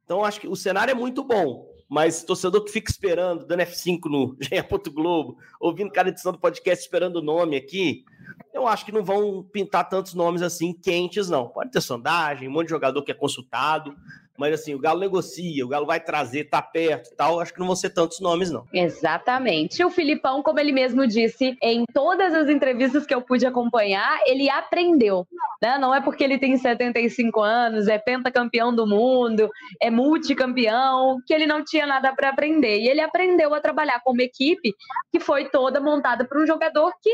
Então, 0.05 0.25
acho 0.25 0.41
que 0.41 0.49
o 0.49 0.57
cenário 0.57 0.91
é 0.91 0.95
muito 0.95 1.23
bom, 1.23 1.65
mas 1.89 2.25
torcedor 2.25 2.65
que 2.65 2.73
fica 2.73 2.91
esperando, 2.91 3.47
dando 3.47 3.61
F5 3.61 4.01
no 4.07 4.37
GE. 4.43 4.91
Globo, 4.91 5.37
ouvindo 5.61 5.93
cada 5.93 6.09
edição 6.09 6.33
do 6.33 6.41
podcast 6.41 6.85
esperando 6.85 7.17
o 7.17 7.23
nome 7.23 7.55
aqui, 7.55 8.05
eu 8.53 8.67
acho 8.67 8.85
que 8.85 8.91
não 8.91 9.05
vão 9.05 9.45
pintar 9.45 9.89
tantos 9.89 10.13
nomes 10.13 10.43
assim 10.43 10.73
quentes, 10.73 11.31
não. 11.31 11.47
Pode 11.47 11.71
ter 11.71 11.81
sondagem, 11.81 12.49
um 12.49 12.53
monte 12.53 12.67
de 12.67 12.71
jogador 12.71 13.01
que 13.05 13.13
é 13.13 13.15
consultado, 13.15 13.95
mas 14.38 14.55
assim, 14.55 14.74
o 14.74 14.79
Galo 14.79 15.01
negocia, 15.01 15.64
o 15.64 15.68
Galo 15.68 15.85
vai 15.85 15.98
trazer, 15.98 16.44
tá 16.44 16.62
perto 16.62 17.14
tal. 17.16 17.40
Acho 17.40 17.53
que 17.53 17.59
não 17.59 17.66
vão 17.66 17.77
ser 17.77 17.90
tantos 17.90 18.20
nomes, 18.20 18.51
não. 18.51 18.64
Exatamente. 18.72 19.85
O 19.85 19.90
Filipão, 19.90 20.42
como 20.42 20.61
ele 20.61 20.70
mesmo 20.70 21.07
disse, 21.07 21.57
em 21.61 21.85
todas 21.92 22.33
as 22.33 22.48
entrevistas 22.48 23.05
que 23.05 23.14
eu 23.14 23.20
pude 23.20 23.44
acompanhar, 23.44 24.20
ele 24.27 24.48
aprendeu. 24.48 25.27
Né? 25.61 25.77
Não 25.79 25.92
é 25.92 26.01
porque 26.01 26.22
ele 26.22 26.38
tem 26.38 26.57
75 26.57 27.40
anos, 27.40 27.88
é 27.88 27.98
pentacampeão 27.98 28.74
do 28.74 28.87
mundo, 28.87 29.51
é 29.83 29.90
multicampeão, 29.90 31.20
que 31.27 31.35
ele 31.35 31.46
não 31.46 31.64
tinha 31.64 31.87
nada 31.87 32.14
para 32.14 32.29
aprender. 32.29 32.79
E 32.79 32.88
ele 32.88 33.01
aprendeu 33.01 33.53
a 33.55 33.61
trabalhar 33.61 34.01
com 34.05 34.12
uma 34.12 34.22
equipe 34.22 34.72
que 35.11 35.18
foi 35.18 35.48
toda 35.48 35.81
montada 35.81 36.24
por 36.24 36.40
um 36.40 36.46
jogador 36.46 36.92
que 37.03 37.11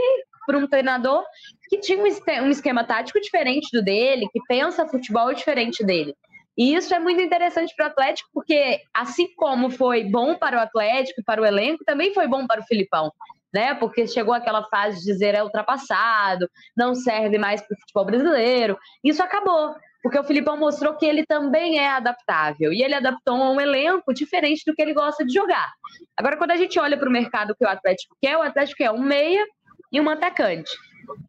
por 0.47 0.55
um 0.55 0.67
treinador 0.67 1.25
que 1.71 1.79
tinha 1.79 1.99
um 1.99 2.51
esquema 2.51 2.85
tático 2.85 3.19
diferente 3.19 3.69
do 3.73 3.83
dele, 3.83 4.29
que 4.31 4.41
pensa 4.47 4.87
futebol 4.87 5.33
diferente 5.33 5.83
dele. 5.83 6.15
E 6.57 6.75
isso 6.75 6.95
é 6.95 6.99
muito 6.99 7.21
interessante 7.21 7.75
para 7.77 7.87
o 7.87 7.89
Atlético, 7.89 8.31
porque 8.33 8.81
assim 8.93 9.35
como 9.35 9.71
foi 9.71 10.05
bom 10.05 10.37
para 10.37 10.57
o 10.57 10.61
Atlético 10.61 11.21
e 11.21 11.25
para 11.25 11.43
o 11.43 11.45
elenco, 11.45 11.85
também 11.85 12.15
foi 12.15 12.29
bom 12.29 12.47
para 12.47 12.61
o 12.61 12.65
Filipão. 12.65 13.13
Né? 13.53 13.75
Porque 13.75 14.07
chegou 14.07 14.35
aquela 14.35 14.65
fase 14.65 14.99
de 14.99 15.13
dizer 15.13 15.35
é 15.35 15.43
ultrapassado, 15.43 16.49
não 16.77 16.95
serve 16.95 17.39
mais 17.39 17.61
para 17.61 17.75
o 17.75 17.81
futebol 17.81 18.05
brasileiro. 18.05 18.77
Isso 19.03 19.23
acabou, 19.23 19.75
porque 20.03 20.19
o 20.19 20.25
Filipão 20.25 20.57
mostrou 20.57 20.95
que 20.97 21.07
ele 21.07 21.25
também 21.25 21.79
é 21.79 21.89
adaptável 21.89 22.73
e 22.73 22.83
ele 22.83 22.95
adaptou 22.95 23.37
a 23.37 23.51
um 23.51 23.61
elenco 23.61 24.13
diferente 24.13 24.63
do 24.67 24.75
que 24.75 24.83
ele 24.83 24.93
gosta 24.93 25.25
de 25.25 25.33
jogar. 25.33 25.73
Agora, 26.17 26.37
quando 26.37 26.51
a 26.51 26.57
gente 26.57 26.79
olha 26.79 26.99
para 26.99 27.09
o 27.09 27.13
mercado 27.13 27.55
que 27.57 27.65
o 27.65 27.69
Atlético 27.69 28.17
quer, 28.21 28.37
o 28.37 28.43
Atlético 28.43 28.79
quer 28.79 28.91
um 28.91 29.01
meia 29.01 29.45
e 29.93 30.01
um 30.01 30.11
atacante. 30.11 30.73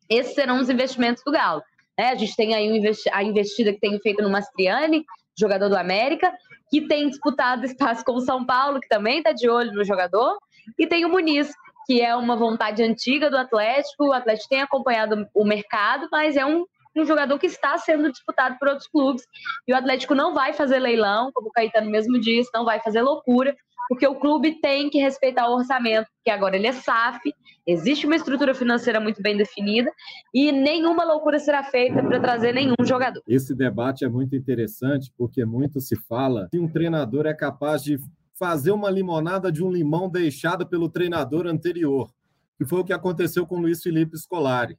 Esses 0.10 0.34
serão 0.34 0.60
os 0.60 0.70
investimentos 0.70 1.24
do 1.24 1.32
Galo. 1.32 1.62
Né? 1.98 2.10
A 2.10 2.16
gente 2.16 2.36
tem 2.36 2.54
aí 2.54 2.82
a 3.12 3.24
investida 3.24 3.74
que 3.74 3.80
tem 3.80 4.00
feito 4.00 4.22
no 4.22 4.30
Mastriani, 4.30 5.06
jogador 5.38 5.70
do 5.70 5.78
América, 5.78 6.32
que 6.70 6.88
tem 6.88 7.10
disputado 7.10 7.66
espaço 7.66 8.04
com 8.04 8.14
o 8.14 8.22
São 8.22 8.46
Paulo, 8.46 8.80
que 8.80 8.88
também 8.88 9.20
está 9.20 9.32
de 9.32 9.50
olho 9.50 9.74
no 9.74 9.84
jogador, 9.84 10.38
e 10.78 10.88
tem 10.88 11.06
o 11.06 11.10
Muniz, 11.10 11.52
que 11.86 12.02
é 12.02 12.16
uma 12.16 12.36
vontade 12.36 12.82
antiga 12.82 13.30
do 13.30 13.38
Atlético. 13.38 14.08
O 14.08 14.14
Atlético 14.14 14.50
tem 14.50 14.62
acompanhado 14.62 15.28
o 15.34 15.46
mercado, 15.46 16.08
mas 16.12 16.36
é 16.36 16.46
um, 16.46 16.66
um 16.96 17.06
jogador 17.06 17.38
que 17.38 17.48
está 17.48 17.78
sendo 17.78 18.12
disputado 18.12 18.58
por 18.60 18.70
outros 18.70 18.88
clubes. 18.88 19.24
E 19.68 19.74
o 19.74 19.76
Atlético 19.76 20.16
não 20.16 20.34
vai 20.34 20.54
fazer 20.54 20.80
leilão, 20.80 21.32
como 21.34 21.50
o 21.50 21.52
Caetano 21.52 21.90
mesmo 21.90 22.20
disse, 22.20 22.50
não 22.54 22.66
vai 22.66 22.80
fazer 22.80 23.02
loucura, 23.02 23.56
porque 23.88 24.08
o 24.08 24.16
clube 24.16 24.60
tem 24.62 24.90
que 24.90 25.00
respeitar 25.00 25.48
o 25.48 25.56
orçamento, 25.56 26.08
que 26.24 26.32
agora 26.32 26.56
ele 26.56 26.68
é 26.68 26.72
SAF, 26.72 27.20
existe 27.68 28.06
uma 28.06 28.16
estrutura 28.16 28.54
financeira 28.54 29.00
muito 29.00 29.22
bem 29.22 29.38
definida 29.38 29.92
e 30.34 30.52
nenhuma 30.52 31.04
loucura 31.04 31.40
será 31.40 31.64
feita 31.64 32.02
para 32.02 32.20
trazer 32.20 32.54
nenhum 32.54 32.76
jogador. 32.84 33.22
Esse 33.28 33.56
debate 33.56 34.04
é 34.04 34.10
muito 34.10 34.36
interessante 34.36 35.12
porque 35.18 35.46
muito 35.46 35.80
se 35.80 35.96
fala 35.96 36.48
que 36.52 36.60
um 36.60 36.68
treinador 36.68 37.26
é 37.26 37.34
capaz 37.34 37.84
de 37.84 38.00
fazer 38.38 38.72
uma 38.72 38.90
limonada 38.90 39.52
de 39.52 39.64
um 39.64 39.72
limão 39.72 40.10
deixado 40.10 40.68
pelo 40.68 40.90
treinador 40.90 41.48
anterior, 41.48 42.10
que 42.58 42.66
foi 42.66 42.80
o 42.80 42.84
que 42.84 42.94
aconteceu 42.94 43.46
com 43.46 43.56
o 43.56 43.62
Luiz 43.62 43.82
Felipe 43.82 44.18
Scolari. 44.18 44.78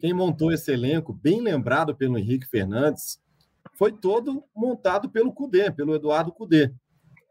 Quem 0.00 0.12
montou 0.12 0.52
esse 0.52 0.72
elenco, 0.72 1.12
bem 1.12 1.40
lembrado 1.40 1.94
pelo 1.94 2.18
Henrique 2.18 2.46
Fernandes, 2.46 3.20
foi 3.74 3.92
todo 3.92 4.44
montado 4.54 5.08
pelo 5.08 5.32
Cudê, 5.32 5.70
pelo 5.70 5.94
Eduardo 5.94 6.32
Cudê. 6.32 6.72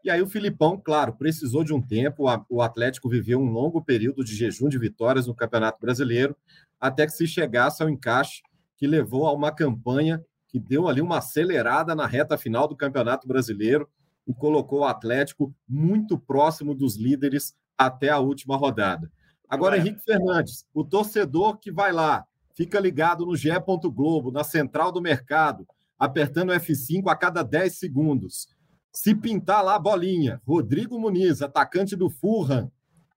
E 0.02 0.10
aí 0.10 0.22
o 0.22 0.28
Filipão, 0.28 0.80
claro, 0.80 1.12
precisou 1.14 1.64
de 1.64 1.74
um 1.74 1.82
tempo. 1.82 2.24
O 2.48 2.62
Atlético 2.62 3.08
viveu 3.08 3.40
um 3.40 3.50
longo 3.50 3.82
período 3.82 4.24
de 4.24 4.36
jejum 4.36 4.68
de 4.68 4.78
vitórias 4.78 5.26
no 5.26 5.34
Campeonato 5.34 5.80
Brasileiro, 5.80 6.36
até 6.80 7.06
que 7.06 7.12
se 7.12 7.26
chegasse 7.26 7.82
ao 7.82 7.88
encaixe 7.88 8.42
que 8.76 8.86
levou 8.86 9.26
a 9.26 9.32
uma 9.32 9.50
campanha 9.50 10.24
que 10.48 10.60
deu 10.60 10.86
ali 10.86 11.00
uma 11.00 11.18
acelerada 11.18 11.94
na 11.94 12.06
reta 12.06 12.38
final 12.38 12.68
do 12.68 12.76
Campeonato 12.76 13.26
Brasileiro 13.26 13.88
e 14.26 14.34
colocou 14.34 14.80
o 14.80 14.84
Atlético 14.84 15.54
muito 15.68 16.18
próximo 16.18 16.74
dos 16.74 16.96
líderes 16.96 17.56
até 17.76 18.10
a 18.10 18.18
última 18.18 18.56
rodada. 18.56 19.10
Agora, 19.48 19.76
Henrique 19.76 20.04
Fernandes, 20.04 20.66
o 20.74 20.84
torcedor 20.84 21.58
que 21.58 21.70
vai 21.70 21.92
lá, 21.92 22.24
fica 22.56 22.80
ligado 22.80 23.26
no 23.26 23.36
GE. 23.36 23.50
Globo, 23.94 24.32
na 24.32 24.42
central 24.42 24.90
do 24.90 25.00
mercado, 25.00 25.66
apertando 25.98 26.52
F5 26.52 27.04
a 27.08 27.14
cada 27.14 27.42
10 27.42 27.78
segundos. 27.78 28.48
Se 28.92 29.14
pintar 29.14 29.62
lá 29.62 29.74
a 29.74 29.78
bolinha, 29.78 30.40
Rodrigo 30.46 30.98
Muniz, 30.98 31.42
atacante 31.42 31.94
do 31.94 32.08
Fulham, 32.08 32.70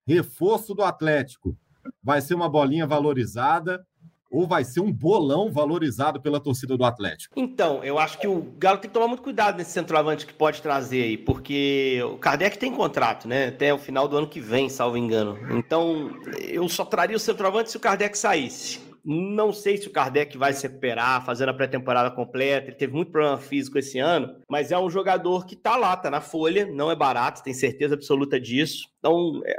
reforço 0.06 0.74
do 0.74 0.82
Atlético, 0.82 1.56
vai 2.02 2.20
ser 2.20 2.34
uma 2.34 2.48
bolinha 2.48 2.86
valorizada 2.86 3.84
ou 4.30 4.46
vai 4.46 4.62
ser 4.62 4.80
um 4.80 4.92
bolão 4.92 5.50
valorizado 5.50 6.20
pela 6.20 6.38
torcida 6.38 6.76
do 6.76 6.84
Atlético? 6.84 7.34
Então, 7.36 7.82
eu 7.82 7.98
acho 7.98 8.18
que 8.18 8.28
o 8.28 8.42
Galo 8.58 8.78
tem 8.78 8.88
que 8.88 8.94
tomar 8.94 9.08
muito 9.08 9.22
cuidado 9.22 9.56
nesse 9.56 9.72
centroavante 9.72 10.24
que 10.24 10.32
pode 10.32 10.62
trazer 10.62 11.02
aí, 11.02 11.18
porque 11.18 12.00
o 12.04 12.16
Kardec 12.16 12.56
tem 12.56 12.72
contrato, 12.72 13.26
né? 13.26 13.48
Até 13.48 13.74
o 13.74 13.78
final 13.78 14.06
do 14.06 14.16
ano 14.16 14.28
que 14.28 14.40
vem, 14.40 14.68
salvo 14.68 14.96
engano. 14.96 15.36
Então, 15.50 16.10
eu 16.40 16.68
só 16.68 16.84
traria 16.84 17.16
o 17.16 17.20
centroavante 17.20 17.70
se 17.70 17.76
o 17.76 17.80
Kardec 17.80 18.16
saísse. 18.16 18.89
Não 19.12 19.52
sei 19.52 19.76
se 19.76 19.88
o 19.88 19.90
Kardec 19.90 20.38
vai 20.38 20.52
se 20.52 20.68
recuperar, 20.68 21.26
fazendo 21.26 21.48
a 21.48 21.54
pré-temporada 21.54 22.12
completa. 22.12 22.68
Ele 22.68 22.76
teve 22.76 22.92
muito 22.92 23.10
problema 23.10 23.38
físico 23.38 23.76
esse 23.76 23.98
ano, 23.98 24.36
mas 24.48 24.70
é 24.70 24.78
um 24.78 24.88
jogador 24.88 25.46
que 25.46 25.56
tá 25.56 25.76
lá, 25.76 25.96
tá 25.96 26.08
na 26.08 26.20
folha, 26.20 26.64
não 26.64 26.92
é 26.92 26.94
barato, 26.94 27.42
tem 27.42 27.52
certeza 27.52 27.96
absoluta 27.96 28.38
disso. 28.38 28.88
Então, 29.00 29.42
é, 29.44 29.56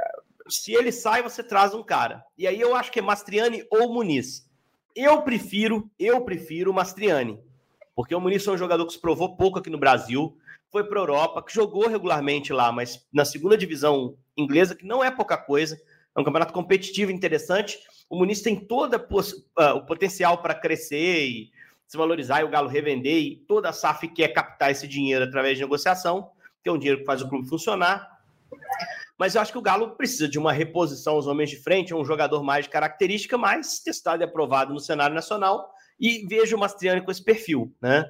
se 0.48 0.72
ele 0.72 0.90
sai, 0.90 1.22
você 1.22 1.42
traz 1.42 1.74
um 1.74 1.82
cara. 1.82 2.24
E 2.38 2.46
aí 2.46 2.58
eu 2.58 2.74
acho 2.74 2.90
que 2.90 2.98
é 2.98 3.02
Mastriani 3.02 3.62
ou 3.70 3.92
Muniz. 3.92 4.48
Eu 4.96 5.20
prefiro, 5.20 5.90
eu 5.98 6.22
prefiro 6.22 6.70
o 6.70 6.74
Mastriani. 6.74 7.38
Porque 7.94 8.14
o 8.14 8.20
Muniz 8.22 8.46
é 8.46 8.52
um 8.52 8.56
jogador 8.56 8.86
que 8.86 8.94
se 8.94 9.00
provou 9.02 9.36
pouco 9.36 9.58
aqui 9.58 9.68
no 9.68 9.76
Brasil, 9.76 10.34
foi 10.70 10.82
para 10.82 10.98
a 10.98 11.02
Europa, 11.02 11.42
que 11.42 11.52
jogou 11.52 11.88
regularmente 11.88 12.54
lá, 12.54 12.72
mas 12.72 13.06
na 13.12 13.26
segunda 13.26 13.58
divisão 13.58 14.16
inglesa, 14.34 14.74
que 14.74 14.86
não 14.86 15.04
é 15.04 15.10
pouca 15.10 15.36
coisa, 15.36 15.78
é 16.16 16.20
um 16.20 16.24
campeonato 16.24 16.52
competitivo 16.52 17.10
interessante. 17.10 17.78
O 18.12 18.18
Muniz 18.18 18.42
tem 18.42 18.54
todo 18.54 18.94
uh, 18.94 19.62
o 19.74 19.86
potencial 19.86 20.42
para 20.42 20.54
crescer 20.54 21.24
e 21.24 21.50
se 21.86 21.96
valorizar 21.96 22.42
e 22.42 22.44
o 22.44 22.50
Galo 22.50 22.68
revender, 22.68 23.16
e 23.16 23.36
toda 23.48 23.70
a 23.70 23.72
SAF 23.72 24.06
quer 24.06 24.28
captar 24.28 24.70
esse 24.70 24.86
dinheiro 24.86 25.24
através 25.24 25.56
de 25.56 25.64
negociação, 25.64 26.30
que 26.62 26.68
é 26.68 26.72
um 26.72 26.76
dinheiro 26.76 27.00
que 27.00 27.06
faz 27.06 27.22
o 27.22 27.28
clube 27.30 27.48
funcionar. 27.48 28.20
Mas 29.16 29.34
eu 29.34 29.40
acho 29.40 29.50
que 29.50 29.56
o 29.56 29.62
Galo 29.62 29.96
precisa 29.96 30.28
de 30.28 30.38
uma 30.38 30.52
reposição 30.52 31.14
aos 31.14 31.26
homens 31.26 31.48
de 31.48 31.56
frente, 31.56 31.94
um 31.94 32.04
jogador 32.04 32.42
mais 32.42 32.66
de 32.66 32.70
característica, 32.70 33.38
mais 33.38 33.78
testado 33.78 34.22
e 34.22 34.26
aprovado 34.26 34.74
no 34.74 34.80
cenário 34.80 35.14
nacional. 35.14 35.72
E 35.98 36.26
vejo 36.26 36.54
o 36.54 36.60
Mastriani 36.60 37.00
com 37.00 37.10
esse 37.10 37.24
perfil, 37.24 37.74
né? 37.80 38.04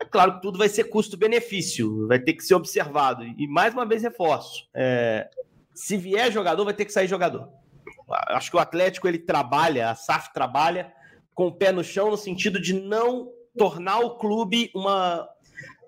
É 0.00 0.04
claro 0.04 0.36
que 0.36 0.42
tudo 0.42 0.60
vai 0.60 0.68
ser 0.68 0.84
custo-benefício, 0.84 2.06
vai 2.06 2.20
ter 2.20 2.34
que 2.34 2.44
ser 2.44 2.54
observado. 2.54 3.24
E 3.24 3.48
mais 3.48 3.74
uma 3.74 3.84
vez 3.84 4.00
reforço: 4.00 4.68
é, 4.72 5.28
se 5.74 5.96
vier 5.96 6.30
jogador, 6.30 6.64
vai 6.64 6.74
ter 6.74 6.84
que 6.84 6.92
sair 6.92 7.08
jogador. 7.08 7.63
Acho 8.08 8.50
que 8.50 8.56
o 8.56 8.60
Atlético 8.60 9.08
ele 9.08 9.18
trabalha, 9.18 9.90
a 9.90 9.94
SAF 9.94 10.32
trabalha 10.32 10.92
com 11.34 11.46
o 11.46 11.52
pé 11.52 11.72
no 11.72 11.82
chão 11.82 12.10
no 12.10 12.16
sentido 12.16 12.60
de 12.60 12.72
não 12.72 13.28
tornar 13.56 14.00
o 14.00 14.16
clube 14.16 14.70
uma, 14.74 15.28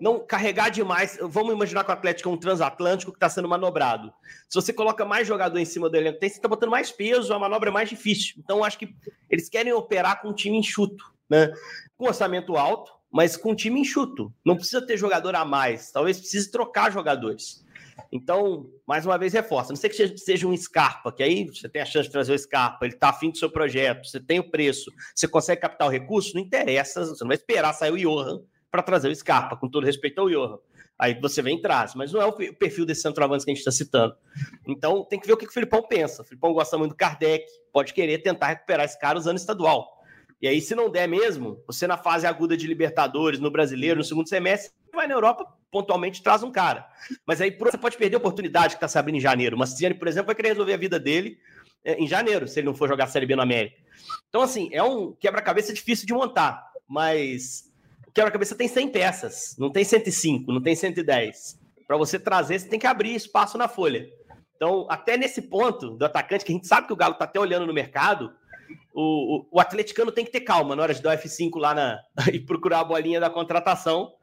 não 0.00 0.24
carregar 0.24 0.70
demais. 0.70 1.18
Vamos 1.20 1.54
imaginar 1.54 1.84
que 1.84 1.90
o 1.90 1.94
Atlético 1.94 2.28
é 2.28 2.32
um 2.32 2.36
transatlântico 2.36 3.12
que 3.12 3.16
está 3.16 3.28
sendo 3.28 3.48
manobrado. 3.48 4.12
Se 4.48 4.54
você 4.54 4.72
coloca 4.72 5.04
mais 5.04 5.26
jogador 5.26 5.58
em 5.58 5.64
cima 5.64 5.88
do 5.88 5.96
elenco, 5.96 6.18
você 6.18 6.26
está 6.26 6.48
botando 6.48 6.70
mais 6.70 6.90
peso, 6.90 7.32
a 7.32 7.38
manobra 7.38 7.70
é 7.70 7.72
mais 7.72 7.88
difícil. 7.88 8.36
Então, 8.38 8.64
acho 8.64 8.78
que 8.78 8.94
eles 9.30 9.48
querem 9.48 9.72
operar 9.72 10.20
com 10.20 10.28
um 10.28 10.34
time 10.34 10.58
enxuto, 10.58 11.04
né? 11.28 11.52
Com 11.96 12.06
orçamento 12.06 12.56
alto, 12.56 12.92
mas 13.10 13.36
com 13.36 13.52
um 13.52 13.54
time 13.54 13.80
enxuto. 13.80 14.32
Não 14.44 14.56
precisa 14.56 14.84
ter 14.84 14.96
jogador 14.96 15.34
a 15.34 15.44
mais, 15.44 15.90
talvez 15.90 16.18
precise 16.18 16.50
trocar 16.50 16.92
jogadores. 16.92 17.64
Então, 18.12 18.70
mais 18.86 19.04
uma 19.04 19.18
vez, 19.18 19.32
reforça. 19.32 19.70
Não 19.70 19.76
sei 19.76 19.90
que 19.90 20.18
seja 20.18 20.46
um 20.46 20.56
Scarpa, 20.56 21.12
que 21.12 21.22
aí 21.22 21.44
você 21.46 21.68
tem 21.68 21.82
a 21.82 21.84
chance 21.84 22.06
de 22.06 22.12
trazer 22.12 22.32
o 22.32 22.38
Scarpa, 22.38 22.84
ele 22.84 22.94
está 22.94 23.10
afim 23.10 23.30
do 23.30 23.38
seu 23.38 23.50
projeto, 23.50 24.06
você 24.06 24.20
tem 24.20 24.38
o 24.38 24.50
preço, 24.50 24.90
você 25.14 25.26
consegue 25.26 25.60
captar 25.60 25.88
o 25.88 25.90
recurso, 25.90 26.34
não 26.34 26.42
interessa, 26.42 27.04
você 27.04 27.22
não 27.22 27.28
vai 27.28 27.36
esperar 27.36 27.72
sair 27.72 27.92
o 27.92 27.98
Johan 27.98 28.40
para 28.70 28.82
trazer 28.82 29.08
o 29.08 29.14
Scarpa, 29.14 29.56
com 29.56 29.68
todo 29.68 29.84
respeito 29.84 30.20
ao 30.20 30.28
Johan. 30.28 30.58
Aí 30.98 31.18
você 31.20 31.42
vem 31.42 31.58
e 31.58 31.60
traz, 31.60 31.94
mas 31.94 32.12
não 32.12 32.22
é 32.22 32.24
o 32.24 32.32
perfil 32.32 32.86
desse 32.86 33.02
centroavante 33.02 33.44
que 33.44 33.50
a 33.50 33.54
gente 33.54 33.60
está 33.60 33.70
citando. 33.70 34.14
Então 34.66 35.04
tem 35.04 35.20
que 35.20 35.26
ver 35.26 35.34
o 35.34 35.36
que 35.36 35.46
o 35.46 35.52
Filipão 35.52 35.82
pensa. 35.82 36.22
O 36.22 36.24
Filipão 36.24 36.54
gosta 36.54 36.78
muito 36.78 36.92
do 36.92 36.96
Kardec, 36.96 37.44
pode 37.72 37.92
querer 37.92 38.18
tentar 38.18 38.48
recuperar 38.48 38.86
esse 38.86 38.98
cara 38.98 39.18
usando 39.18 39.36
estadual. 39.36 39.96
E 40.40 40.46
aí, 40.46 40.60
se 40.60 40.74
não 40.74 40.90
der 40.90 41.08
mesmo, 41.08 41.62
você 41.66 41.86
na 41.86 41.96
fase 41.96 42.26
aguda 42.26 42.56
de 42.56 42.66
Libertadores, 42.66 43.40
no 43.40 43.50
brasileiro, 43.50 43.98
no 43.98 44.04
segundo 44.04 44.28
semestre, 44.28 44.70
vai 44.92 45.06
na 45.06 45.14
Europa, 45.14 45.46
pontualmente 45.76 46.22
traz 46.22 46.42
um 46.42 46.50
cara. 46.50 46.88
Mas 47.26 47.38
aí 47.38 47.50
você 47.50 47.76
pode 47.76 47.98
perder 47.98 48.16
a 48.16 48.18
oportunidade 48.18 48.70
que 48.70 48.76
está 48.76 48.88
se 48.88 48.98
abrindo 48.98 49.16
em 49.16 49.20
janeiro. 49.20 49.54
O 49.54 49.58
Mastriani, 49.58 49.94
por 49.94 50.08
exemplo, 50.08 50.28
vai 50.28 50.34
querer 50.34 50.48
resolver 50.48 50.72
a 50.72 50.78
vida 50.78 50.98
dele 50.98 51.38
é, 51.84 52.02
em 52.02 52.06
janeiro, 52.06 52.48
se 52.48 52.58
ele 52.58 52.66
não 52.66 52.74
for 52.74 52.88
jogar 52.88 53.04
a 53.04 53.08
Série 53.08 53.26
B 53.26 53.36
no 53.36 53.42
América. 53.42 53.76
Então, 54.30 54.40
assim, 54.40 54.70
é 54.72 54.82
um 54.82 55.12
quebra-cabeça 55.12 55.74
difícil 55.74 56.06
de 56.06 56.14
montar, 56.14 56.66
mas 56.88 57.70
quebra-cabeça 58.14 58.54
tem 58.54 58.68
100 58.68 58.88
peças, 58.88 59.54
não 59.58 59.70
tem 59.70 59.84
105, 59.84 60.50
não 60.50 60.62
tem 60.62 60.74
110. 60.74 61.60
Para 61.86 61.98
você 61.98 62.18
trazer, 62.18 62.58
você 62.58 62.68
tem 62.68 62.78
que 62.78 62.86
abrir 62.86 63.14
espaço 63.14 63.58
na 63.58 63.68
folha. 63.68 64.08
Então, 64.56 64.86
até 64.88 65.18
nesse 65.18 65.42
ponto 65.42 65.90
do 65.90 66.04
atacante, 66.06 66.42
que 66.42 66.52
a 66.52 66.54
gente 66.54 66.66
sabe 66.66 66.86
que 66.86 66.92
o 66.94 66.96
Galo 66.96 67.12
está 67.12 67.26
até 67.26 67.38
olhando 67.38 67.66
no 67.66 67.74
mercado, 67.74 68.32
o, 68.94 69.36
o, 69.36 69.48
o, 69.52 69.60
atleticano 69.60 70.10
tem 70.10 70.24
que 70.24 70.32
ter 70.32 70.40
calma 70.40 70.74
na 70.74 70.82
hora 70.82 70.94
de 70.94 71.02
dar 71.02 71.14
o 71.14 71.20
F5 71.20 71.58
lá 71.58 71.74
na, 71.74 72.00
e 72.32 72.40
procurar 72.40 72.80
a 72.80 72.84
bolinha 72.84 73.20
da 73.20 73.28
contratação, 73.28 74.15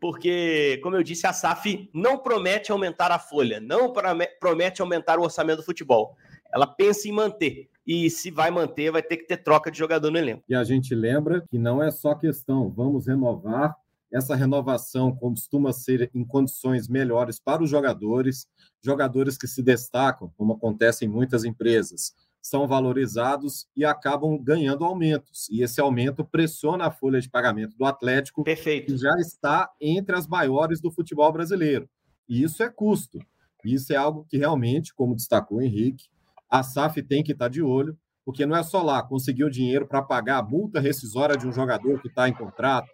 porque, 0.00 0.80
como 0.82 0.96
eu 0.96 1.02
disse, 1.02 1.26
a 1.26 1.32
SAF 1.32 1.88
não 1.94 2.18
promete 2.18 2.72
aumentar 2.72 3.10
a 3.10 3.18
folha, 3.18 3.60
não 3.60 3.92
promete 4.40 4.82
aumentar 4.82 5.18
o 5.18 5.22
orçamento 5.22 5.58
do 5.58 5.64
futebol. 5.64 6.16
Ela 6.52 6.66
pensa 6.66 7.08
em 7.08 7.12
manter 7.12 7.70
e 7.86 8.10
se 8.10 8.30
vai 8.30 8.50
manter, 8.50 8.90
vai 8.90 9.02
ter 9.02 9.16
que 9.16 9.26
ter 9.26 9.38
troca 9.38 9.70
de 9.70 9.78
jogador 9.78 10.10
no 10.10 10.18
elenco. 10.18 10.44
E 10.48 10.54
a 10.54 10.64
gente 10.64 10.94
lembra 10.94 11.44
que 11.50 11.58
não 11.58 11.82
é 11.82 11.90
só 11.90 12.14
questão, 12.14 12.70
vamos 12.70 13.06
renovar. 13.06 13.76
Essa 14.12 14.34
renovação 14.34 15.14
costuma 15.16 15.72
ser 15.72 16.10
em 16.14 16.22
condições 16.22 16.86
melhores 16.86 17.40
para 17.40 17.62
os 17.62 17.70
jogadores, 17.70 18.46
jogadores 18.84 19.38
que 19.38 19.46
se 19.46 19.62
destacam, 19.62 20.30
como 20.36 20.52
acontece 20.52 21.06
em 21.06 21.08
muitas 21.08 21.44
empresas, 21.44 22.14
são 22.42 22.66
valorizados 22.66 23.68
e 23.76 23.84
acabam 23.84 24.36
ganhando 24.36 24.84
aumentos. 24.84 25.48
E 25.48 25.62
esse 25.62 25.80
aumento 25.80 26.24
pressiona 26.24 26.86
a 26.86 26.90
folha 26.90 27.20
de 27.20 27.30
pagamento 27.30 27.76
do 27.78 27.84
Atlético, 27.84 28.42
Perfeito. 28.42 28.86
que 28.86 28.98
já 28.98 29.14
está 29.20 29.70
entre 29.80 30.16
as 30.16 30.26
maiores 30.26 30.80
do 30.80 30.90
futebol 30.90 31.32
brasileiro. 31.32 31.88
E 32.28 32.42
isso 32.42 32.60
é 32.64 32.68
custo. 32.68 33.20
Isso 33.64 33.92
é 33.92 33.96
algo 33.96 34.26
que 34.28 34.36
realmente, 34.36 34.92
como 34.92 35.14
destacou 35.14 35.58
o 35.58 35.62
Henrique, 35.62 36.06
a 36.50 36.64
SAF 36.64 37.00
tem 37.00 37.22
que 37.22 37.30
estar 37.30 37.48
de 37.48 37.62
olho, 37.62 37.96
porque 38.24 38.44
não 38.44 38.56
é 38.56 38.62
só 38.64 38.82
lá 38.82 39.00
conseguir 39.02 39.44
o 39.44 39.50
dinheiro 39.50 39.86
para 39.86 40.02
pagar 40.02 40.38
a 40.38 40.42
multa 40.42 40.80
rescisória 40.80 41.36
de 41.36 41.46
um 41.46 41.52
jogador 41.52 42.00
que 42.02 42.08
está 42.08 42.28
em 42.28 42.34
contrato, 42.34 42.90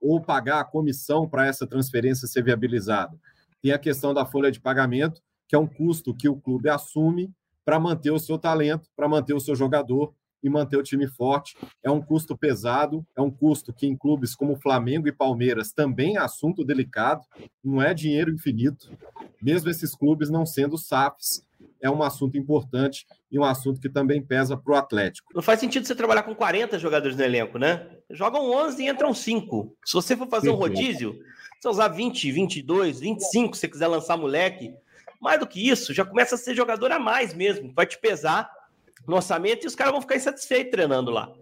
ou 0.00 0.20
pagar 0.20 0.60
a 0.60 0.64
comissão 0.64 1.28
para 1.28 1.46
essa 1.46 1.66
transferência 1.66 2.26
ser 2.26 2.42
viabilizada. 2.42 3.16
Tem 3.62 3.70
a 3.70 3.78
questão 3.78 4.12
da 4.12 4.26
folha 4.26 4.50
de 4.50 4.60
pagamento, 4.60 5.22
que 5.46 5.54
é 5.54 5.58
um 5.58 5.66
custo 5.66 6.14
que 6.14 6.28
o 6.28 6.36
clube 6.36 6.68
assume 6.68 7.32
para 7.68 7.78
manter 7.78 8.10
o 8.10 8.18
seu 8.18 8.38
talento, 8.38 8.88
para 8.96 9.06
manter 9.06 9.34
o 9.34 9.40
seu 9.40 9.54
jogador 9.54 10.14
e 10.42 10.48
manter 10.48 10.78
o 10.78 10.82
time 10.82 11.06
forte. 11.06 11.54
É 11.84 11.90
um 11.90 12.00
custo 12.00 12.34
pesado, 12.34 13.06
é 13.14 13.20
um 13.20 13.30
custo 13.30 13.74
que 13.74 13.86
em 13.86 13.94
clubes 13.94 14.34
como 14.34 14.56
Flamengo 14.56 15.06
e 15.06 15.12
Palmeiras 15.12 15.70
também 15.70 16.16
é 16.16 16.18
assunto 16.18 16.64
delicado, 16.64 17.20
não 17.62 17.82
é 17.82 17.92
dinheiro 17.92 18.32
infinito, 18.32 18.90
mesmo 19.42 19.68
esses 19.68 19.94
clubes 19.94 20.30
não 20.30 20.46
sendo 20.46 20.78
SAFs, 20.78 21.46
é 21.78 21.90
um 21.90 22.02
assunto 22.02 22.38
importante 22.38 23.06
e 23.30 23.38
um 23.38 23.44
assunto 23.44 23.82
que 23.82 23.90
também 23.90 24.22
pesa 24.22 24.56
para 24.56 24.72
o 24.72 24.76
Atlético. 24.76 25.30
Não 25.34 25.42
faz 25.42 25.60
sentido 25.60 25.86
você 25.86 25.94
trabalhar 25.94 26.22
com 26.22 26.34
40 26.34 26.78
jogadores 26.78 27.18
no 27.18 27.22
elenco, 27.22 27.58
né? 27.58 27.86
Jogam 28.08 28.50
11 28.50 28.82
e 28.82 28.88
entram 28.88 29.12
5. 29.12 29.76
Se 29.84 29.92
você 29.92 30.16
for 30.16 30.30
fazer 30.30 30.48
um 30.48 30.54
rodízio, 30.54 31.18
você 31.60 31.68
usar 31.68 31.88
20, 31.88 32.32
22, 32.32 33.00
25, 33.00 33.54
se 33.54 33.60
você 33.60 33.68
quiser 33.68 33.88
lançar 33.88 34.16
moleque, 34.16 34.72
mais 35.20 35.40
do 35.40 35.46
que 35.46 35.68
isso, 35.68 35.92
já 35.92 36.04
começa 36.04 36.34
a 36.34 36.38
ser 36.38 36.54
jogador 36.54 36.92
a 36.92 36.98
mais 36.98 37.34
mesmo. 37.34 37.72
Vai 37.74 37.86
te 37.86 37.98
pesar 37.98 38.50
no 39.06 39.16
orçamento 39.16 39.64
e 39.64 39.66
os 39.66 39.74
caras 39.74 39.92
vão 39.92 40.00
ficar 40.00 40.16
insatisfeitos 40.16 40.70
treinando 40.70 41.10
lá. 41.10 41.32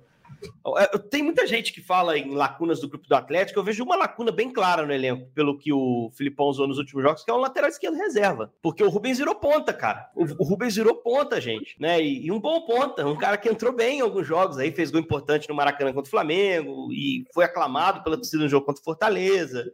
Tem 1.10 1.22
muita 1.22 1.46
gente 1.46 1.72
que 1.72 1.80
fala 1.80 2.18
em 2.18 2.34
lacunas 2.34 2.80
do 2.80 2.88
grupo 2.88 3.08
do 3.08 3.14
Atlético. 3.14 3.58
Eu 3.58 3.64
vejo 3.64 3.82
uma 3.82 3.96
lacuna 3.96 4.30
bem 4.30 4.52
clara 4.52 4.84
no 4.84 4.92
elenco, 4.92 5.30
pelo 5.34 5.58
que 5.58 5.72
o 5.72 6.10
Filipão 6.14 6.46
usou 6.46 6.66
nos 6.66 6.78
últimos 6.78 7.02
jogos, 7.02 7.24
que 7.24 7.30
é 7.30 7.34
o 7.34 7.38
lateral 7.38 7.70
esquerdo 7.70 7.96
reserva. 7.96 8.52
Porque 8.62 8.82
o 8.82 8.88
Rubens 8.88 9.18
virou 9.18 9.34
ponta, 9.34 9.72
cara. 9.72 10.10
O, 10.14 10.44
Rubens 10.44 10.76
virou 10.76 10.94
ponta, 10.94 11.40
gente. 11.40 11.76
Né? 11.80 12.02
E, 12.02 12.26
e, 12.26 12.32
um 12.32 12.40
bom 12.40 12.60
ponta, 12.62 13.06
um 13.06 13.16
cara 13.16 13.36
que 13.36 13.48
entrou 13.48 13.72
bem 13.72 13.98
em 13.98 14.02
alguns 14.02 14.26
jogos 14.26 14.58
aí, 14.58 14.70
fez 14.70 14.90
gol 14.90 15.00
importante 15.00 15.48
no 15.48 15.54
Maracanã 15.54 15.92
contra 15.92 16.08
o 16.08 16.10
Flamengo 16.10 16.92
e 16.92 17.24
foi 17.32 17.44
aclamado 17.44 18.02
pela 18.02 18.16
torcida 18.16 18.42
no 18.42 18.48
jogo 18.48 18.66
contra 18.66 18.80
o 18.80 18.84
Fortaleza. 18.84 19.72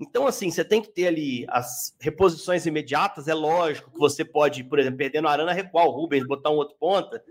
Então, 0.00 0.26
assim, 0.26 0.50
você 0.50 0.64
tem 0.64 0.82
que 0.82 0.88
ter 0.88 1.06
ali 1.06 1.46
as 1.48 1.96
reposições 2.00 2.66
imediatas. 2.66 3.28
É 3.28 3.34
lógico 3.34 3.90
que 3.92 3.98
você 3.98 4.24
pode, 4.24 4.64
por 4.64 4.78
exemplo, 4.78 4.98
perdendo 4.98 5.28
a 5.28 5.30
Arana, 5.30 5.52
recuar 5.52 5.86
o 5.86 5.90
Rubens, 5.90 6.26
botar 6.26 6.50
um 6.50 6.56
outro 6.56 6.76
ponta 6.78 7.22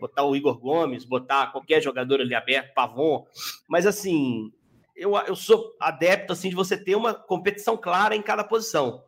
botar 0.00 0.24
o 0.24 0.36
Igor 0.36 0.58
Gomes, 0.58 1.04
botar 1.04 1.48
qualquer 1.48 1.82
jogador 1.82 2.20
ali 2.20 2.34
aberto, 2.34 2.74
Pavon. 2.74 3.26
Mas 3.68 3.86
assim, 3.86 4.52
eu, 4.94 5.16
eu 5.16 5.36
sou 5.36 5.74
adepto 5.80 6.32
assim 6.32 6.48
de 6.48 6.54
você 6.54 6.76
ter 6.76 6.94
uma 6.94 7.14
competição 7.14 7.76
clara 7.76 8.14
em 8.14 8.22
cada 8.22 8.44
posição. 8.44 9.02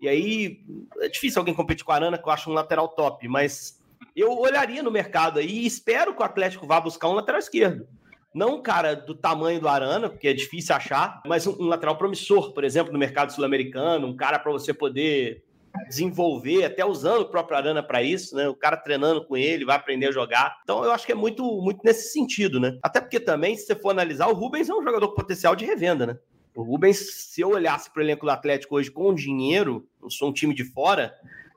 E 0.00 0.08
aí 0.08 0.64
é 1.00 1.08
difícil 1.08 1.40
alguém 1.40 1.54
competir 1.54 1.84
com 1.84 1.92
a 1.92 1.96
Arana, 1.96 2.18
que 2.18 2.28
eu 2.28 2.32
acho 2.32 2.50
um 2.50 2.54
lateral 2.54 2.88
top, 2.88 3.26
mas 3.28 3.80
eu 4.14 4.36
olharia 4.38 4.82
no 4.82 4.90
mercado 4.90 5.38
aí 5.38 5.60
e 5.60 5.66
espero 5.66 6.14
que 6.14 6.20
o 6.20 6.24
Atlético 6.24 6.66
vá 6.66 6.80
buscar 6.80 7.08
um 7.08 7.14
lateral 7.14 7.38
esquerdo. 7.38 7.86
Não 8.34 8.56
um 8.56 8.62
cara 8.62 8.96
do 8.96 9.14
tamanho 9.14 9.60
do 9.60 9.68
Arana, 9.68 10.10
porque 10.10 10.26
é 10.26 10.32
difícil 10.32 10.74
achar, 10.74 11.22
mas 11.24 11.46
um, 11.46 11.52
um 11.60 11.66
lateral 11.66 11.96
promissor, 11.96 12.52
por 12.52 12.64
exemplo, 12.64 12.92
no 12.92 12.98
mercado 12.98 13.32
sul-americano, 13.32 14.08
um 14.08 14.16
cara 14.16 14.40
para 14.40 14.50
você 14.50 14.74
poder 14.74 15.44
desenvolver, 15.88 16.64
até 16.64 16.84
usando 16.84 17.22
o 17.22 17.28
próprio 17.28 17.56
Arana 17.56 17.82
para 17.82 18.02
isso, 18.02 18.34
né? 18.36 18.48
O 18.48 18.54
cara 18.54 18.76
treinando 18.76 19.24
com 19.24 19.36
ele, 19.36 19.64
vai 19.64 19.76
aprender 19.76 20.08
a 20.08 20.12
jogar. 20.12 20.58
Então 20.62 20.84
eu 20.84 20.92
acho 20.92 21.06
que 21.06 21.12
é 21.12 21.14
muito, 21.14 21.44
muito 21.60 21.80
nesse 21.84 22.12
sentido, 22.12 22.58
né? 22.58 22.78
Até 22.82 23.00
porque 23.00 23.20
também, 23.20 23.56
se 23.56 23.66
você 23.66 23.74
for 23.74 23.90
analisar, 23.90 24.28
o 24.28 24.34
Rubens 24.34 24.68
é 24.68 24.74
um 24.74 24.82
jogador 24.82 25.08
com 25.08 25.14
potencial 25.14 25.54
de 25.54 25.64
revenda, 25.64 26.06
né? 26.06 26.18
O 26.54 26.62
Rubens, 26.62 26.98
se 27.32 27.40
eu 27.40 27.50
olhasse 27.50 27.90
para 27.90 28.00
o 28.00 28.04
elenco 28.04 28.26
do 28.26 28.30
Atlético 28.30 28.76
hoje 28.76 28.90
com 28.90 29.12
dinheiro, 29.12 29.88
eu 30.00 30.08
sou 30.08 30.28
um 30.28 30.32
time 30.32 30.54
de 30.54 30.64
fora, 30.64 31.12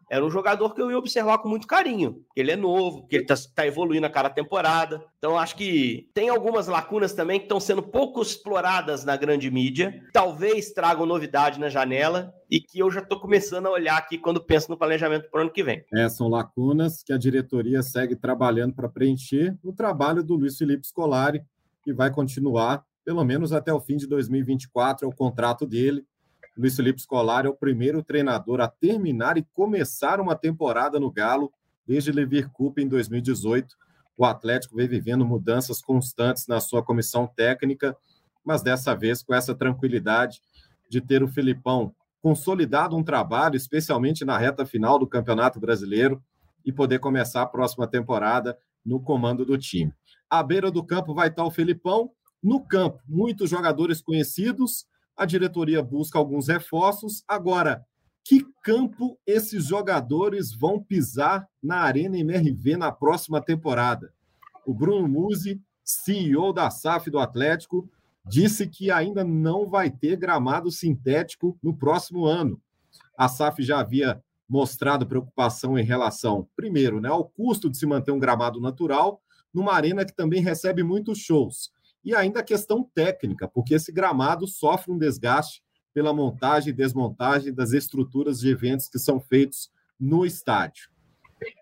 era 0.09 0.25
um 0.25 0.29
jogador 0.29 0.73
que 0.73 0.81
eu 0.81 0.89
ia 0.89 0.97
observar 0.97 1.39
com 1.39 1.49
muito 1.49 1.67
carinho. 1.67 2.23
Ele 2.35 2.51
é 2.51 2.55
novo, 2.55 3.07
que 3.07 3.15
ele 3.15 3.23
está 3.23 3.35
tá 3.55 3.67
evoluindo 3.67 4.05
a 4.05 4.09
cada 4.09 4.29
temporada. 4.29 5.03
Então, 5.17 5.37
acho 5.37 5.55
que 5.55 6.09
tem 6.13 6.29
algumas 6.29 6.67
lacunas 6.67 7.13
também 7.13 7.39
que 7.39 7.45
estão 7.45 7.59
sendo 7.59 7.83
pouco 7.83 8.21
exploradas 8.21 9.03
na 9.03 9.17
grande 9.17 9.51
mídia. 9.51 10.01
Talvez 10.13 10.71
tragam 10.71 11.05
novidade 11.05 11.59
na 11.59 11.69
janela 11.69 12.33
e 12.49 12.59
que 12.59 12.79
eu 12.79 12.89
já 12.89 13.01
estou 13.01 13.19
começando 13.19 13.67
a 13.67 13.71
olhar 13.71 13.97
aqui 13.97 14.17
quando 14.17 14.43
penso 14.43 14.69
no 14.71 14.77
planejamento 14.77 15.29
para 15.29 15.39
o 15.39 15.41
ano 15.41 15.51
que 15.51 15.63
vem. 15.63 15.83
É, 15.93 16.07
são 16.07 16.29
lacunas 16.29 17.03
que 17.03 17.11
a 17.11 17.17
diretoria 17.17 17.83
segue 17.83 18.15
trabalhando 18.15 18.73
para 18.73 18.87
preencher 18.87 19.57
o 19.63 19.73
trabalho 19.73 20.23
do 20.23 20.35
Luiz 20.35 20.57
Felipe 20.57 20.87
Scolari, 20.87 21.41
que 21.83 21.93
vai 21.93 22.11
continuar 22.11 22.83
pelo 23.07 23.23
menos 23.23 23.53
até 23.53 23.71
o 23.71 23.79
fim 23.79 23.95
de 23.95 24.05
2024, 24.05 25.05
é 25.05 25.07
o 25.07 25.15
contrato 25.15 25.65
dele. 25.65 26.05
Luiz 26.57 26.75
Felipe 26.75 26.99
Scolari 26.99 27.45
é 27.45 27.49
o 27.49 27.55
primeiro 27.55 28.01
treinador 28.01 28.61
a 28.61 28.67
terminar 28.67 29.37
e 29.37 29.45
começar 29.53 30.19
uma 30.19 30.35
temporada 30.35 30.99
no 30.99 31.11
Galo 31.11 31.53
desde 31.85 32.11
Leverkusen 32.11 32.85
em 32.85 32.87
2018. 32.87 33.75
O 34.17 34.25
Atlético 34.25 34.75
vem 34.75 34.87
vivendo 34.87 35.23
mudanças 35.23 35.81
constantes 35.81 36.47
na 36.47 36.59
sua 36.59 36.81
comissão 36.81 37.27
técnica, 37.27 37.95
mas 38.43 38.63
dessa 38.63 38.95
vez 38.95 39.21
com 39.21 39.35
essa 39.35 39.53
tranquilidade 39.53 40.41
de 40.89 40.99
ter 40.99 41.21
o 41.21 41.27
Filipão 41.27 41.93
consolidado 42.23 42.97
um 42.97 43.03
trabalho, 43.03 43.55
especialmente 43.55 44.25
na 44.25 44.35
reta 44.35 44.65
final 44.65 44.97
do 44.97 45.05
Campeonato 45.05 45.59
Brasileiro, 45.59 46.21
e 46.65 46.71
poder 46.71 46.97
começar 46.97 47.43
a 47.43 47.47
próxima 47.47 47.87
temporada 47.87 48.57
no 48.83 48.99
comando 48.99 49.45
do 49.45 49.57
time. 49.59 49.93
À 50.27 50.41
beira 50.41 50.71
do 50.71 50.83
campo 50.83 51.13
vai 51.13 51.27
estar 51.27 51.45
o 51.45 51.51
Filipão, 51.51 52.09
no 52.41 52.65
campo, 52.65 52.99
muitos 53.07 53.49
jogadores 53.49 54.01
conhecidos, 54.01 54.85
a 55.17 55.25
diretoria 55.25 55.81
busca 55.81 56.19
alguns 56.19 56.47
reforços. 56.47 57.23
Agora, 57.27 57.83
que 58.23 58.45
campo 58.63 59.17
esses 59.25 59.65
jogadores 59.65 60.53
vão 60.53 60.81
pisar 60.81 61.47
na 61.63 61.77
Arena 61.77 62.19
MRV 62.19 62.77
na 62.77 62.91
próxima 62.91 63.41
temporada? 63.41 64.13
O 64.65 64.73
Bruno 64.73 65.07
Musi, 65.07 65.61
CEO 65.83 66.53
da 66.53 66.69
SAF 66.69 67.09
do 67.09 67.19
Atlético, 67.19 67.89
disse 68.25 68.67
que 68.67 68.91
ainda 68.91 69.23
não 69.23 69.65
vai 69.65 69.89
ter 69.89 70.17
gramado 70.17 70.69
sintético 70.69 71.57
no 71.63 71.73
próximo 71.73 72.25
ano. 72.25 72.61
A 73.17 73.27
SAF 73.27 73.63
já 73.63 73.79
havia 73.79 74.21
mostrado 74.47 75.07
preocupação 75.07 75.77
em 75.77 75.83
relação, 75.83 76.47
primeiro, 76.55 77.01
né, 77.01 77.09
ao 77.09 77.25
custo 77.25 77.69
de 77.69 77.77
se 77.77 77.85
manter 77.85 78.11
um 78.11 78.19
gramado 78.19 78.59
natural 78.61 79.21
numa 79.53 79.73
arena 79.73 80.05
que 80.05 80.15
também 80.15 80.41
recebe 80.41 80.83
muitos 80.83 81.19
shows. 81.19 81.71
E 82.03 82.15
ainda 82.15 82.39
a 82.39 82.43
questão 82.43 82.83
técnica, 82.83 83.47
porque 83.47 83.73
esse 83.73 83.91
gramado 83.91 84.47
sofre 84.47 84.91
um 84.91 84.97
desgaste 84.97 85.61
pela 85.93 86.13
montagem 86.13 86.69
e 86.69 86.75
desmontagem 86.75 87.53
das 87.53 87.71
estruturas 87.71 88.39
de 88.39 88.49
eventos 88.49 88.87
que 88.87 88.99
são 88.99 89.19
feitos 89.19 89.71
no 89.99 90.25
estádio. 90.25 90.89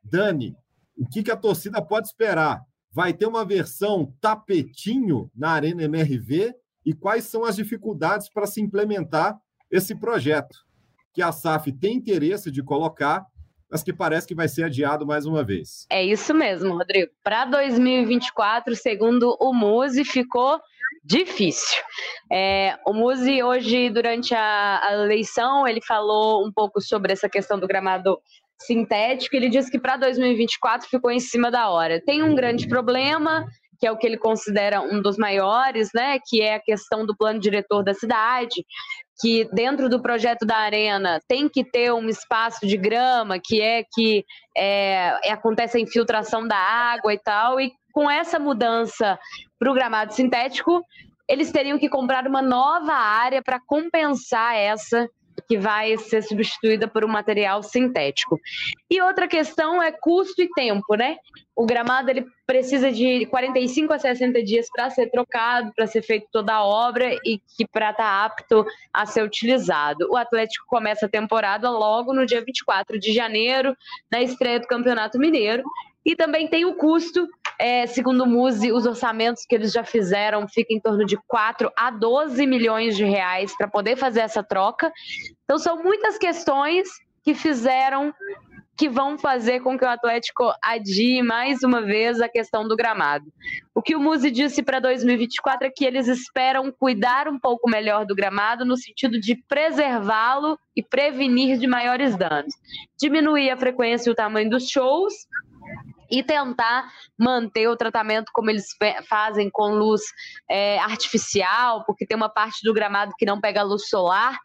Dani, 0.03 0.55
o 0.97 1.07
que, 1.07 1.29
a 1.31 1.37
torcida 1.37 1.81
pode 1.81 2.07
esperar? 2.07 2.63
Vai 2.91 3.13
ter 3.13 3.25
uma 3.25 3.43
versão 3.43 4.13
tapetinho 4.21 5.29
na 5.35 5.51
Arena 5.51 5.83
MRV? 5.83 6.53
E 6.85 6.93
quais 6.93 7.25
são 7.25 7.43
as 7.43 7.55
dificuldades 7.55 8.29
para 8.29 8.45
se 8.45 8.61
implementar 8.61 9.39
esse 9.69 9.95
projeto? 9.95 10.65
Que 11.13 11.21
a 11.21 11.31
SAF 11.31 11.71
tem 11.71 11.97
interesse 11.97 12.51
de 12.51 12.63
colocar, 12.63 13.25
mas 13.69 13.83
que 13.83 13.93
parece 13.93 14.27
que 14.27 14.35
vai 14.35 14.47
ser 14.47 14.63
adiado 14.63 15.05
mais 15.05 15.25
uma 15.25 15.43
vez. 15.43 15.85
É 15.89 16.03
isso 16.03 16.33
mesmo, 16.33 16.77
Rodrigo. 16.77 17.11
Para 17.23 17.45
2024, 17.45 18.75
segundo 18.75 19.35
o 19.39 19.53
Muse, 19.53 20.05
ficou 20.05 20.59
difícil. 21.03 21.81
É, 22.31 22.77
o 22.85 22.93
Muzi 22.93 23.43
hoje, 23.43 23.89
durante 23.89 24.33
a, 24.33 24.79
a, 24.83 24.93
eleição, 24.93 25.67
ele 25.67 25.81
falou 25.81 26.45
um 26.45 26.51
pouco 26.51 26.81
sobre 26.81 27.13
essa 27.13 27.29
questão 27.29 27.59
do 27.59 27.67
gramado 27.67 28.19
sintético. 28.59 29.35
Ele 29.35 29.49
disse 29.49 29.69
que 29.69 29.79
para 29.79 29.97
2024 29.97 30.89
ficou 30.89 31.11
em 31.11 31.19
cima 31.19 31.51
da 31.51 31.69
hora. 31.69 32.01
Tem 32.01 32.23
um 32.23 32.33
grande 32.33 32.67
problema 32.67 33.45
que 33.79 33.85
é 33.85 33.91
o 33.91 33.97
que 33.97 34.07
ele 34.07 34.17
considera 34.17 34.81
um 34.81 35.01
dos 35.01 35.17
maiores, 35.17 35.89
né, 35.93 36.17
que 36.25 36.41
é 36.41 36.55
a 36.55 36.59
questão 36.59 37.05
do 37.05 37.15
plano 37.15 37.39
diretor 37.39 37.83
da 37.83 37.93
cidade, 37.93 38.65
que 39.19 39.47
dentro 39.53 39.89
do 39.89 40.01
projeto 40.01 40.45
da 40.45 40.57
arena 40.57 41.21
tem 41.27 41.47
que 41.47 41.63
ter 41.63 41.91
um 41.93 42.07
espaço 42.09 42.65
de 42.65 42.77
grama, 42.77 43.39
que 43.43 43.61
é 43.61 43.83
que 43.93 44.25
é, 44.55 45.17
é 45.23 45.31
acontece 45.31 45.77
a 45.77 45.81
infiltração 45.81 46.47
da 46.47 46.57
água 46.57 47.13
e 47.13 47.19
tal, 47.19 47.59
e 47.59 47.71
com 47.93 48.09
essa 48.09 48.37
mudança 48.37 49.17
para 49.57 49.71
o 49.71 49.73
gramado 49.73 50.13
sintético, 50.13 50.83
eles 51.29 51.51
teriam 51.51 51.79
que 51.79 51.89
comprar 51.89 52.27
uma 52.27 52.41
nova 52.41 52.93
área 52.93 53.41
para 53.41 53.59
compensar 53.65 54.55
essa 54.55 55.07
que 55.47 55.57
vai 55.57 55.97
ser 55.97 56.21
substituída 56.21 56.87
por 56.87 57.03
um 57.03 57.07
material 57.07 57.61
sintético. 57.63 58.39
E 58.89 59.01
outra 59.01 59.27
questão 59.27 59.81
é 59.81 59.91
custo 59.91 60.41
e 60.41 60.49
tempo, 60.49 60.95
né? 60.95 61.17
O 61.55 61.65
gramado 61.65 62.09
ele 62.09 62.25
precisa 62.45 62.91
de 62.91 63.25
45 63.27 63.93
a 63.93 63.99
60 63.99 64.43
dias 64.43 64.67
para 64.69 64.89
ser 64.89 65.09
trocado, 65.09 65.71
para 65.73 65.87
ser 65.87 66.01
feito 66.01 66.27
toda 66.31 66.53
a 66.53 66.65
obra 66.65 67.15
e 67.23 67.39
que 67.55 67.65
para 67.65 67.91
estar 67.91 68.03
tá 68.03 68.25
apto 68.25 68.65
a 68.93 69.05
ser 69.05 69.23
utilizado. 69.23 70.07
O 70.11 70.17
Atlético 70.17 70.65
começa 70.67 71.05
a 71.05 71.09
temporada 71.09 71.69
logo 71.69 72.13
no 72.13 72.25
dia 72.25 72.43
24 72.43 72.99
de 72.99 73.13
janeiro, 73.13 73.75
na 74.11 74.21
estreia 74.21 74.59
do 74.59 74.67
Campeonato 74.67 75.17
Mineiro, 75.17 75.63
e 76.05 76.15
também 76.15 76.47
tem 76.47 76.65
o 76.65 76.75
custo, 76.75 77.27
é, 77.57 77.87
segundo 77.87 78.25
o 78.25 78.27
Muse, 78.27 78.71
os 78.71 78.85
orçamentos 78.85 79.43
que 79.47 79.55
eles 79.55 79.71
já 79.71 79.83
fizeram 79.83 80.47
ficam 80.47 80.77
em 80.77 80.79
torno 80.79 81.05
de 81.05 81.17
4 81.25 81.71
a 81.75 81.89
12 81.89 82.45
milhões 82.45 82.95
de 82.95 83.05
reais 83.05 83.57
para 83.57 83.67
poder 83.67 83.95
fazer 83.95 84.19
essa 84.19 84.43
troca. 84.43 84.91
Então 85.45 85.57
são 85.57 85.81
muitas 85.81 86.17
questões 86.17 86.87
que 87.23 87.33
fizeram 87.33 88.13
que 88.77 88.89
vão 88.89 89.17
fazer 89.17 89.61
com 89.61 89.77
que 89.77 89.85
o 89.85 89.89
Atlético 89.89 90.51
adie 90.61 91.21
mais 91.21 91.63
uma 91.63 91.81
vez 91.81 92.19
a 92.19 92.27
questão 92.27 92.67
do 92.67 92.75
gramado. 92.75 93.25
O 93.73 93.81
que 93.81 93.95
o 93.95 93.99
Musi 93.99 94.29
disse 94.29 94.61
para 94.61 94.79
2024 94.79 95.67
é 95.67 95.69
que 95.69 95.85
eles 95.85 96.07
esperam 96.07 96.71
cuidar 96.71 97.27
um 97.27 97.39
pouco 97.39 97.69
melhor 97.69 98.05
do 98.05 98.15
gramado 98.15 98.65
no 98.65 98.75
sentido 98.75 99.19
de 99.19 99.35
preservá-lo 99.47 100.57
e 100.75 100.83
prevenir 100.83 101.57
de 101.57 101.67
maiores 101.67 102.17
danos. 102.17 102.53
Diminuir 102.99 103.49
a 103.49 103.57
frequência 103.57 104.09
e 104.09 104.11
o 104.11 104.15
tamanho 104.15 104.49
dos 104.49 104.67
shows 104.67 105.13
e 106.11 106.21
tentar 106.21 106.91
manter 107.17 107.67
o 107.67 107.75
tratamento 107.75 108.31
como 108.33 108.49
eles 108.49 108.67
fazem 109.07 109.49
com 109.49 109.73
luz 109.73 110.01
é, 110.49 110.77
artificial, 110.79 111.83
porque 111.85 112.05
tem 112.05 112.15
uma 112.15 112.29
parte 112.29 112.63
do 112.63 112.73
gramado 112.73 113.13
que 113.17 113.25
não 113.25 113.39
pega 113.39 113.63
luz 113.63 113.87
solar. 113.87 114.37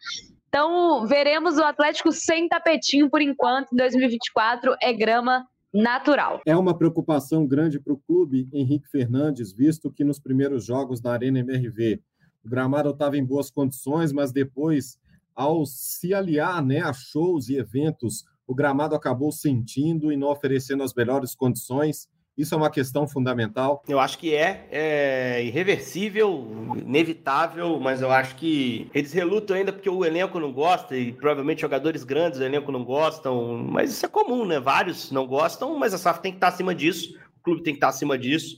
Então, 0.50 1.06
veremos 1.06 1.58
o 1.58 1.62
Atlético 1.62 2.10
sem 2.10 2.48
tapetinho 2.48 3.08
por 3.08 3.22
enquanto. 3.22 3.72
Em 3.72 3.76
2024 3.76 4.74
é 4.82 4.92
grama 4.92 5.46
natural. 5.72 6.40
É 6.44 6.56
uma 6.56 6.76
preocupação 6.76 7.46
grande 7.46 7.78
para 7.78 7.92
o 7.92 7.98
clube, 7.98 8.48
Henrique 8.52 8.88
Fernandes, 8.88 9.52
visto 9.52 9.92
que 9.92 10.02
nos 10.02 10.18
primeiros 10.18 10.64
jogos 10.64 11.00
da 11.00 11.12
Arena 11.12 11.38
MRV 11.38 12.02
o 12.44 12.48
gramado 12.48 12.90
estava 12.90 13.16
em 13.16 13.24
boas 13.24 13.48
condições, 13.48 14.12
mas 14.12 14.32
depois, 14.32 14.98
ao 15.36 15.64
se 15.64 16.12
aliar 16.12 16.64
né, 16.64 16.80
a 16.80 16.92
shows 16.92 17.48
e 17.48 17.56
eventos 17.56 18.24
o 18.44 18.54
gramado 18.54 18.96
acabou 18.96 19.30
sentindo 19.30 20.10
e 20.10 20.16
não 20.16 20.28
oferecendo 20.28 20.82
as 20.82 20.92
melhores 20.92 21.36
condições 21.36 22.08
Isso 22.37 22.55
é 22.55 22.57
uma 22.57 22.71
questão 22.71 23.07
fundamental. 23.07 23.83
Eu 23.87 24.01
acho 24.01 24.19
que 24.19 24.35
é, 24.35 24.66
é, 24.71 25.45
irreversível, 25.45 26.75
inevitável, 26.77 27.79
mas 27.79 28.01
eu 28.01 28.11
acho 28.11 28.37
que 28.37 28.90
eles 28.95 29.12
relutam 29.12 29.57
ainda 29.57 29.73
porque 29.73 29.90
o 29.90 30.05
elenco 30.05 30.40
não 30.40 30.53
gosta 30.53 30.97
e 30.97 31.12
provavelmente 31.12 31.61
jogadores 31.61 32.03
grandes 32.03 32.38
do 32.38 32.45
elenco 32.45 32.73
não 32.73 32.85
gostam, 32.85 33.59
mas 33.59 33.90
isso 33.90 34.07
é 34.07 34.09
comum, 34.09 34.47
né? 34.47 34.59
Vários 34.59 35.11
não 35.11 35.27
gostam, 35.27 35.79
mas 35.79 35.93
a 35.93 35.99
SAF 35.99 36.21
tem 36.21 36.33
que 36.33 36.38
estar 36.38 36.49
acima 36.49 36.75
disso, 36.75 37.14
o 37.40 37.43
clube 37.43 37.62
tem 37.62 37.75
que 37.75 37.79
estar 37.79 37.88
acima 37.88 38.16
disso. 38.16 38.57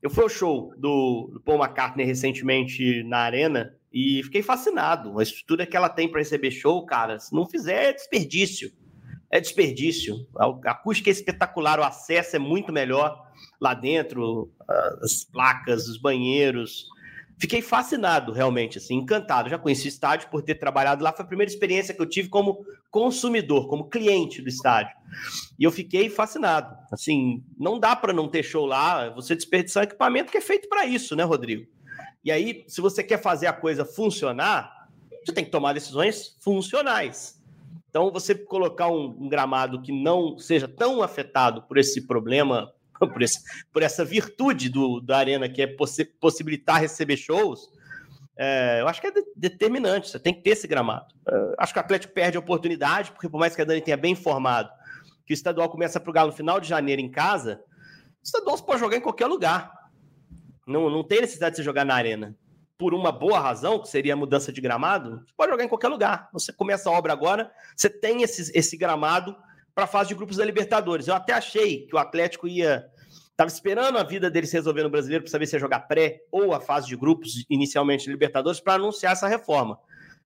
Eu 0.00 0.10
fui 0.10 0.22
ao 0.22 0.28
show 0.28 0.72
do, 0.76 1.30
do 1.32 1.40
Paul 1.40 1.58
McCartney 1.58 2.06
recentemente 2.06 3.02
na 3.02 3.18
Arena 3.18 3.74
e 3.92 4.22
fiquei 4.22 4.42
fascinado. 4.42 5.18
A 5.18 5.22
estrutura 5.22 5.66
que 5.66 5.76
ela 5.76 5.88
tem 5.88 6.08
para 6.08 6.20
receber 6.20 6.50
show, 6.50 6.84
cara, 6.86 7.18
se 7.18 7.34
não 7.34 7.46
fizer 7.46 7.90
é 7.90 7.92
desperdício 7.92 8.70
é 9.30 9.40
desperdício. 9.40 10.26
A 10.36 10.70
acústica 10.70 11.10
é 11.10 11.12
espetacular, 11.12 11.78
o 11.78 11.84
acesso 11.84 12.36
é 12.36 12.38
muito 12.38 12.72
melhor 12.72 13.22
lá 13.60 13.74
dentro, 13.74 14.52
as 15.02 15.24
placas, 15.24 15.86
os 15.88 15.98
banheiros. 15.98 16.86
Fiquei 17.40 17.62
fascinado, 17.62 18.32
realmente, 18.32 18.78
assim, 18.78 18.96
encantado. 18.96 19.48
Já 19.48 19.58
conheci 19.58 19.86
o 19.86 19.88
estádio 19.88 20.28
por 20.28 20.42
ter 20.42 20.56
trabalhado 20.56 21.04
lá. 21.04 21.12
Foi 21.12 21.24
a 21.24 21.28
primeira 21.28 21.50
experiência 21.50 21.94
que 21.94 22.02
eu 22.02 22.08
tive 22.08 22.28
como 22.28 22.64
consumidor, 22.90 23.68
como 23.68 23.88
cliente 23.88 24.42
do 24.42 24.48
estádio. 24.48 24.96
E 25.56 25.62
eu 25.62 25.70
fiquei 25.70 26.10
fascinado. 26.10 26.76
Assim, 26.90 27.44
não 27.56 27.78
dá 27.78 27.94
para 27.94 28.12
não 28.12 28.26
ter 28.28 28.42
show 28.42 28.66
lá, 28.66 29.10
você 29.10 29.36
desperdiçar 29.36 29.84
equipamento 29.84 30.32
que 30.32 30.38
é 30.38 30.40
feito 30.40 30.68
para 30.68 30.84
isso, 30.84 31.14
né, 31.14 31.22
Rodrigo? 31.22 31.64
E 32.24 32.32
aí, 32.32 32.64
se 32.66 32.80
você 32.80 33.04
quer 33.04 33.22
fazer 33.22 33.46
a 33.46 33.52
coisa 33.52 33.84
funcionar, 33.84 34.88
você 35.24 35.32
tem 35.32 35.44
que 35.44 35.50
tomar 35.52 35.74
decisões 35.74 36.36
funcionais. 36.40 37.37
Então, 37.88 38.10
você 38.10 38.34
colocar 38.34 38.88
um, 38.88 39.16
um, 39.18 39.28
gramado 39.28 39.80
que 39.80 39.92
não 39.92 40.38
seja 40.38 40.68
tão 40.68 41.02
afetado 41.02 41.62
por 41.62 41.78
esse 41.78 42.06
problema, 42.06 42.72
por, 42.98 43.22
esse, 43.22 43.40
por 43.72 43.82
essa 43.82 44.04
virtude 44.04 44.68
do, 44.68 45.00
da 45.00 45.18
arena, 45.18 45.48
que 45.48 45.62
é 45.62 45.66
possi 45.66 46.04
possibilitar 46.04 46.80
receber 46.80 47.16
shows, 47.16 47.68
é, 48.36 48.80
eu 48.80 48.88
acho 48.88 49.00
que 49.00 49.06
é 49.06 49.10
de, 49.10 49.24
determinante. 49.34 50.10
Você 50.10 50.18
tem 50.18 50.34
que 50.34 50.42
ter 50.42 50.50
esse 50.50 50.68
gramado. 50.68 51.06
É, 51.28 51.54
acho 51.58 51.72
que 51.72 51.78
o 51.78 51.82
Atlético 51.82 52.14
perde 52.14 52.36
a 52.36 52.40
oportunidade, 52.40 53.10
porque 53.10 53.28
por 53.28 53.38
mais 53.38 53.56
que 53.56 53.62
a 53.62 53.64
Dani 53.64 53.80
tenha 53.80 53.96
bem 53.96 54.12
informado 54.12 54.70
que 55.26 55.32
o 55.32 55.34
estadual 55.34 55.68
começa 55.68 56.00
para 56.00 56.10
o 56.10 56.12
Galo 56.12 56.30
no 56.30 56.36
final 56.36 56.58
de 56.58 56.66
janeiro 56.66 57.02
em 57.02 57.10
casa, 57.10 57.62
o 58.20 58.24
estadual 58.24 58.56
você 58.56 58.64
pode 58.64 58.80
jogar 58.80 58.96
em 58.96 59.00
qualquer 59.00 59.26
lugar. 59.26 59.70
Não, 60.66 60.88
não 60.88 61.04
tem 61.04 61.20
necessidade 61.20 61.52
de 61.52 61.56
você 61.56 61.62
jogar 61.62 61.84
na 61.84 61.94
arena 61.94 62.34
por 62.78 62.94
uma 62.94 63.10
boa 63.10 63.40
razão, 63.40 63.80
que 63.80 63.88
seria 63.88 64.12
a 64.12 64.16
mudança 64.16 64.52
de 64.52 64.60
gramado, 64.60 65.18
você 65.26 65.32
pode 65.36 65.50
jogar 65.50 65.64
em 65.64 65.68
qualquer 65.68 65.88
lugar. 65.88 66.28
Você 66.32 66.52
começa 66.52 66.88
a 66.88 66.92
obra 66.92 67.12
agora, 67.12 67.50
você 67.76 67.90
tem 67.90 68.22
esse, 68.22 68.56
esse 68.56 68.76
gramado 68.76 69.36
para 69.74 69.84
a 69.84 69.88
fase 69.88 70.10
de 70.10 70.14
grupos 70.14 70.36
da 70.36 70.44
Libertadores. 70.44 71.08
Eu 71.08 71.14
até 71.14 71.32
achei 71.32 71.86
que 71.86 71.94
o 71.94 71.98
Atlético 71.98 72.46
ia. 72.46 72.86
Estava 73.30 73.48
esperando 73.48 73.98
a 73.98 74.02
vida 74.02 74.30
dele 74.30 74.46
se 74.46 74.54
resolver 74.56 74.82
no 74.82 74.90
brasileiro 74.90 75.22
para 75.22 75.30
saber 75.30 75.46
se 75.46 75.54
ia 75.54 75.60
jogar 75.60 75.80
pré 75.80 76.22
ou 76.30 76.52
a 76.52 76.60
fase 76.60 76.88
de 76.88 76.96
grupos, 76.96 77.44
inicialmente 77.50 78.04
de 78.04 78.10
Libertadores, 78.10 78.60
para 78.60 78.74
anunciar 78.74 79.12
essa 79.12 79.28
reforma. 79.28 79.78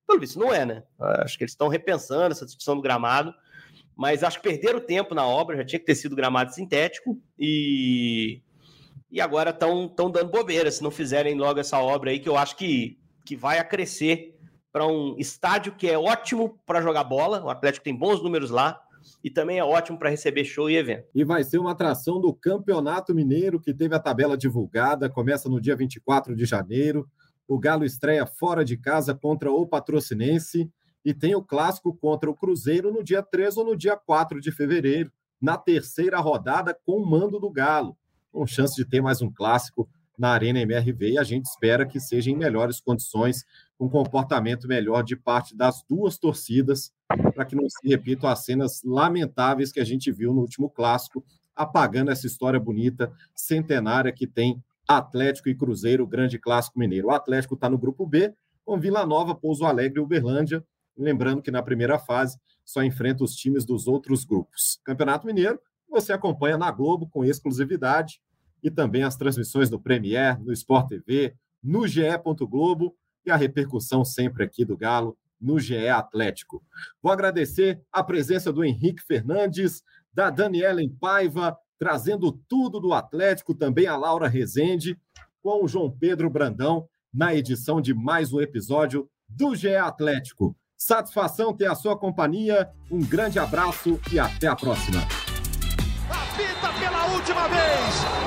Pelo 0.07 0.19
visto, 0.19 0.39
não 0.39 0.53
é, 0.53 0.65
né? 0.65 0.83
Acho 0.99 1.37
que 1.37 1.43
eles 1.43 1.51
estão 1.51 1.67
repensando 1.67 2.31
essa 2.31 2.45
discussão 2.45 2.75
do 2.75 2.81
gramado, 2.81 3.33
mas 3.95 4.23
acho 4.23 4.41
que 4.41 4.49
perderam 4.49 4.79
tempo 4.79 5.13
na 5.13 5.25
obra, 5.25 5.57
já 5.57 5.65
tinha 5.65 5.79
que 5.79 5.85
ter 5.85 5.95
sido 5.95 6.15
gramado 6.15 6.53
sintético 6.53 7.19
e 7.37 8.41
e 9.13 9.21
agora 9.21 9.51
estão 9.51 9.93
dando 10.11 10.31
bobeira 10.31 10.71
se 10.71 10.81
não 10.81 10.89
fizerem 10.89 11.37
logo 11.37 11.59
essa 11.59 11.77
obra 11.77 12.09
aí, 12.09 12.19
que 12.19 12.27
eu 12.27 12.35
acho 12.35 12.57
que, 12.57 12.97
que 13.23 13.35
vai 13.35 13.59
a 13.59 13.63
crescer 13.63 14.35
para 14.71 14.87
um 14.87 15.15
estádio 15.19 15.75
que 15.75 15.87
é 15.87 15.95
ótimo 15.95 16.59
para 16.65 16.81
jogar 16.81 17.03
bola. 17.03 17.43
O 17.43 17.49
Atlético 17.51 17.83
tem 17.83 17.95
bons 17.95 18.23
números 18.23 18.49
lá 18.49 18.81
e 19.23 19.29
também 19.29 19.59
é 19.59 19.63
ótimo 19.63 19.99
para 19.99 20.09
receber 20.09 20.43
show 20.43 20.67
e 20.67 20.77
evento. 20.77 21.05
E 21.13 21.23
vai 21.23 21.43
ser 21.43 21.59
uma 21.59 21.73
atração 21.73 22.19
do 22.19 22.33
Campeonato 22.33 23.13
Mineiro, 23.13 23.61
que 23.61 23.71
teve 23.71 23.93
a 23.93 23.99
tabela 23.99 24.35
divulgada, 24.35 25.07
começa 25.07 25.47
no 25.47 25.61
dia 25.61 25.75
24 25.75 26.35
de 26.35 26.43
janeiro. 26.43 27.07
O 27.47 27.59
Galo 27.59 27.85
estreia 27.85 28.25
fora 28.25 28.65
de 28.65 28.77
casa 28.77 29.13
contra 29.13 29.51
o 29.51 29.67
Patrocinense 29.67 30.71
e 31.05 31.13
tem 31.13 31.35
o 31.35 31.43
clássico 31.43 31.95
contra 31.95 32.31
o 32.31 32.35
Cruzeiro 32.35 32.91
no 32.91 33.03
dia 33.03 33.21
3 33.21 33.57
ou 33.57 33.65
no 33.65 33.77
dia 33.77 33.95
4 33.95 34.41
de 34.41 34.51
fevereiro, 34.51 35.11
na 35.39 35.55
terceira 35.55 36.19
rodada 36.19 36.75
com 36.83 36.93
o 36.93 37.05
mando 37.07 37.39
do 37.39 37.51
Galo 37.51 37.95
com 38.33 38.47
chance 38.47 38.75
de 38.75 38.83
ter 38.83 38.99
mais 38.99 39.21
um 39.21 39.31
clássico 39.31 39.87
na 40.17 40.29
Arena 40.29 40.59
MRV 40.59 41.11
e 41.11 41.17
a 41.17 41.23
gente 41.23 41.45
espera 41.45 41.85
que 41.85 41.99
seja 41.99 42.31
em 42.31 42.35
melhores 42.35 42.81
condições, 42.81 43.45
com 43.77 43.87
comportamento 43.87 44.67
melhor 44.67 45.03
de 45.03 45.15
parte 45.15 45.55
das 45.55 45.83
duas 45.87 46.17
torcidas, 46.17 46.91
para 47.07 47.45
que 47.45 47.55
não 47.55 47.69
se 47.69 47.87
repitam 47.87 48.29
as 48.29 48.43
cenas 48.43 48.81
lamentáveis 48.83 49.71
que 49.71 49.79
a 49.79 49.85
gente 49.85 50.11
viu 50.11 50.33
no 50.33 50.41
último 50.41 50.69
clássico, 50.69 51.23
apagando 51.55 52.11
essa 52.11 52.25
história 52.25 52.59
bonita, 52.59 53.11
centenária 53.35 54.11
que 54.11 54.25
tem 54.25 54.61
Atlético 54.87 55.49
e 55.49 55.55
Cruzeiro, 55.55 56.05
grande 56.05 56.39
clássico 56.39 56.79
mineiro. 56.79 57.07
O 57.07 57.11
Atlético 57.11 57.53
está 57.53 57.69
no 57.69 57.77
grupo 57.77 58.05
B, 58.05 58.33
com 58.65 58.79
Vila 58.79 59.05
Nova, 59.05 59.35
Pouso 59.35 59.65
Alegre 59.65 59.99
e 59.99 60.03
Uberlândia. 60.03 60.63
Lembrando 60.97 61.41
que 61.41 61.51
na 61.51 61.61
primeira 61.61 61.99
fase 61.99 62.37
só 62.65 62.83
enfrenta 62.83 63.23
os 63.23 63.35
times 63.35 63.65
dos 63.65 63.87
outros 63.87 64.23
grupos. 64.23 64.79
Campeonato 64.83 65.25
Mineiro 65.25 65.59
você 65.93 66.11
acompanha 66.11 66.57
na 66.57 66.71
Globo 66.71 67.07
com 67.07 67.23
exclusividade 67.23 68.19
e 68.61 68.71
também 68.71 69.03
as 69.03 69.15
transmissões 69.15 69.69
no 69.69 69.79
Premier, 69.79 70.41
no 70.41 70.51
Sport 70.51 70.87
TV, 70.89 71.35
no 71.63 71.87
GE. 71.87 72.01
Globo 72.49 72.95
e 73.25 73.31
a 73.31 73.35
repercussão 73.35 74.03
sempre 74.03 74.43
aqui 74.43 74.65
do 74.65 74.75
Galo 74.75 75.17
no 75.39 75.59
GE 75.59 75.87
Atlético. 75.87 76.63
Vou 77.01 77.11
agradecer 77.11 77.81
a 77.91 78.03
presença 78.03 78.51
do 78.51 78.63
Henrique 78.63 79.03
Fernandes, 79.03 79.83
da 80.11 80.29
Daniela 80.29 80.81
Paiva, 80.99 81.57
trazendo 81.77 82.31
tudo 82.47 82.79
do 82.79 82.93
Atlético, 82.93 83.53
também 83.53 83.85
a 83.85 83.95
Laura 83.95 84.27
Rezende, 84.27 84.97
com 85.41 85.63
o 85.63 85.67
João 85.67 85.91
Pedro 85.91 86.29
Brandão, 86.29 86.87
na 87.13 87.35
edição 87.35 87.81
de 87.81 87.93
mais 87.93 88.33
um 88.33 88.41
episódio 88.41 89.09
do 89.27 89.53
GE 89.53 89.75
Atlético. 89.75 90.55
Satisfação 90.77 91.53
ter 91.53 91.67
a 91.67 91.75
sua 91.75 91.97
companhia, 91.97 92.69
um 92.89 93.01
grande 93.01 93.37
abraço 93.37 93.99
e 94.11 94.19
até 94.19 94.47
a 94.47 94.55
próxima 94.55 95.22
última 97.23 97.47
vez. 97.47 98.22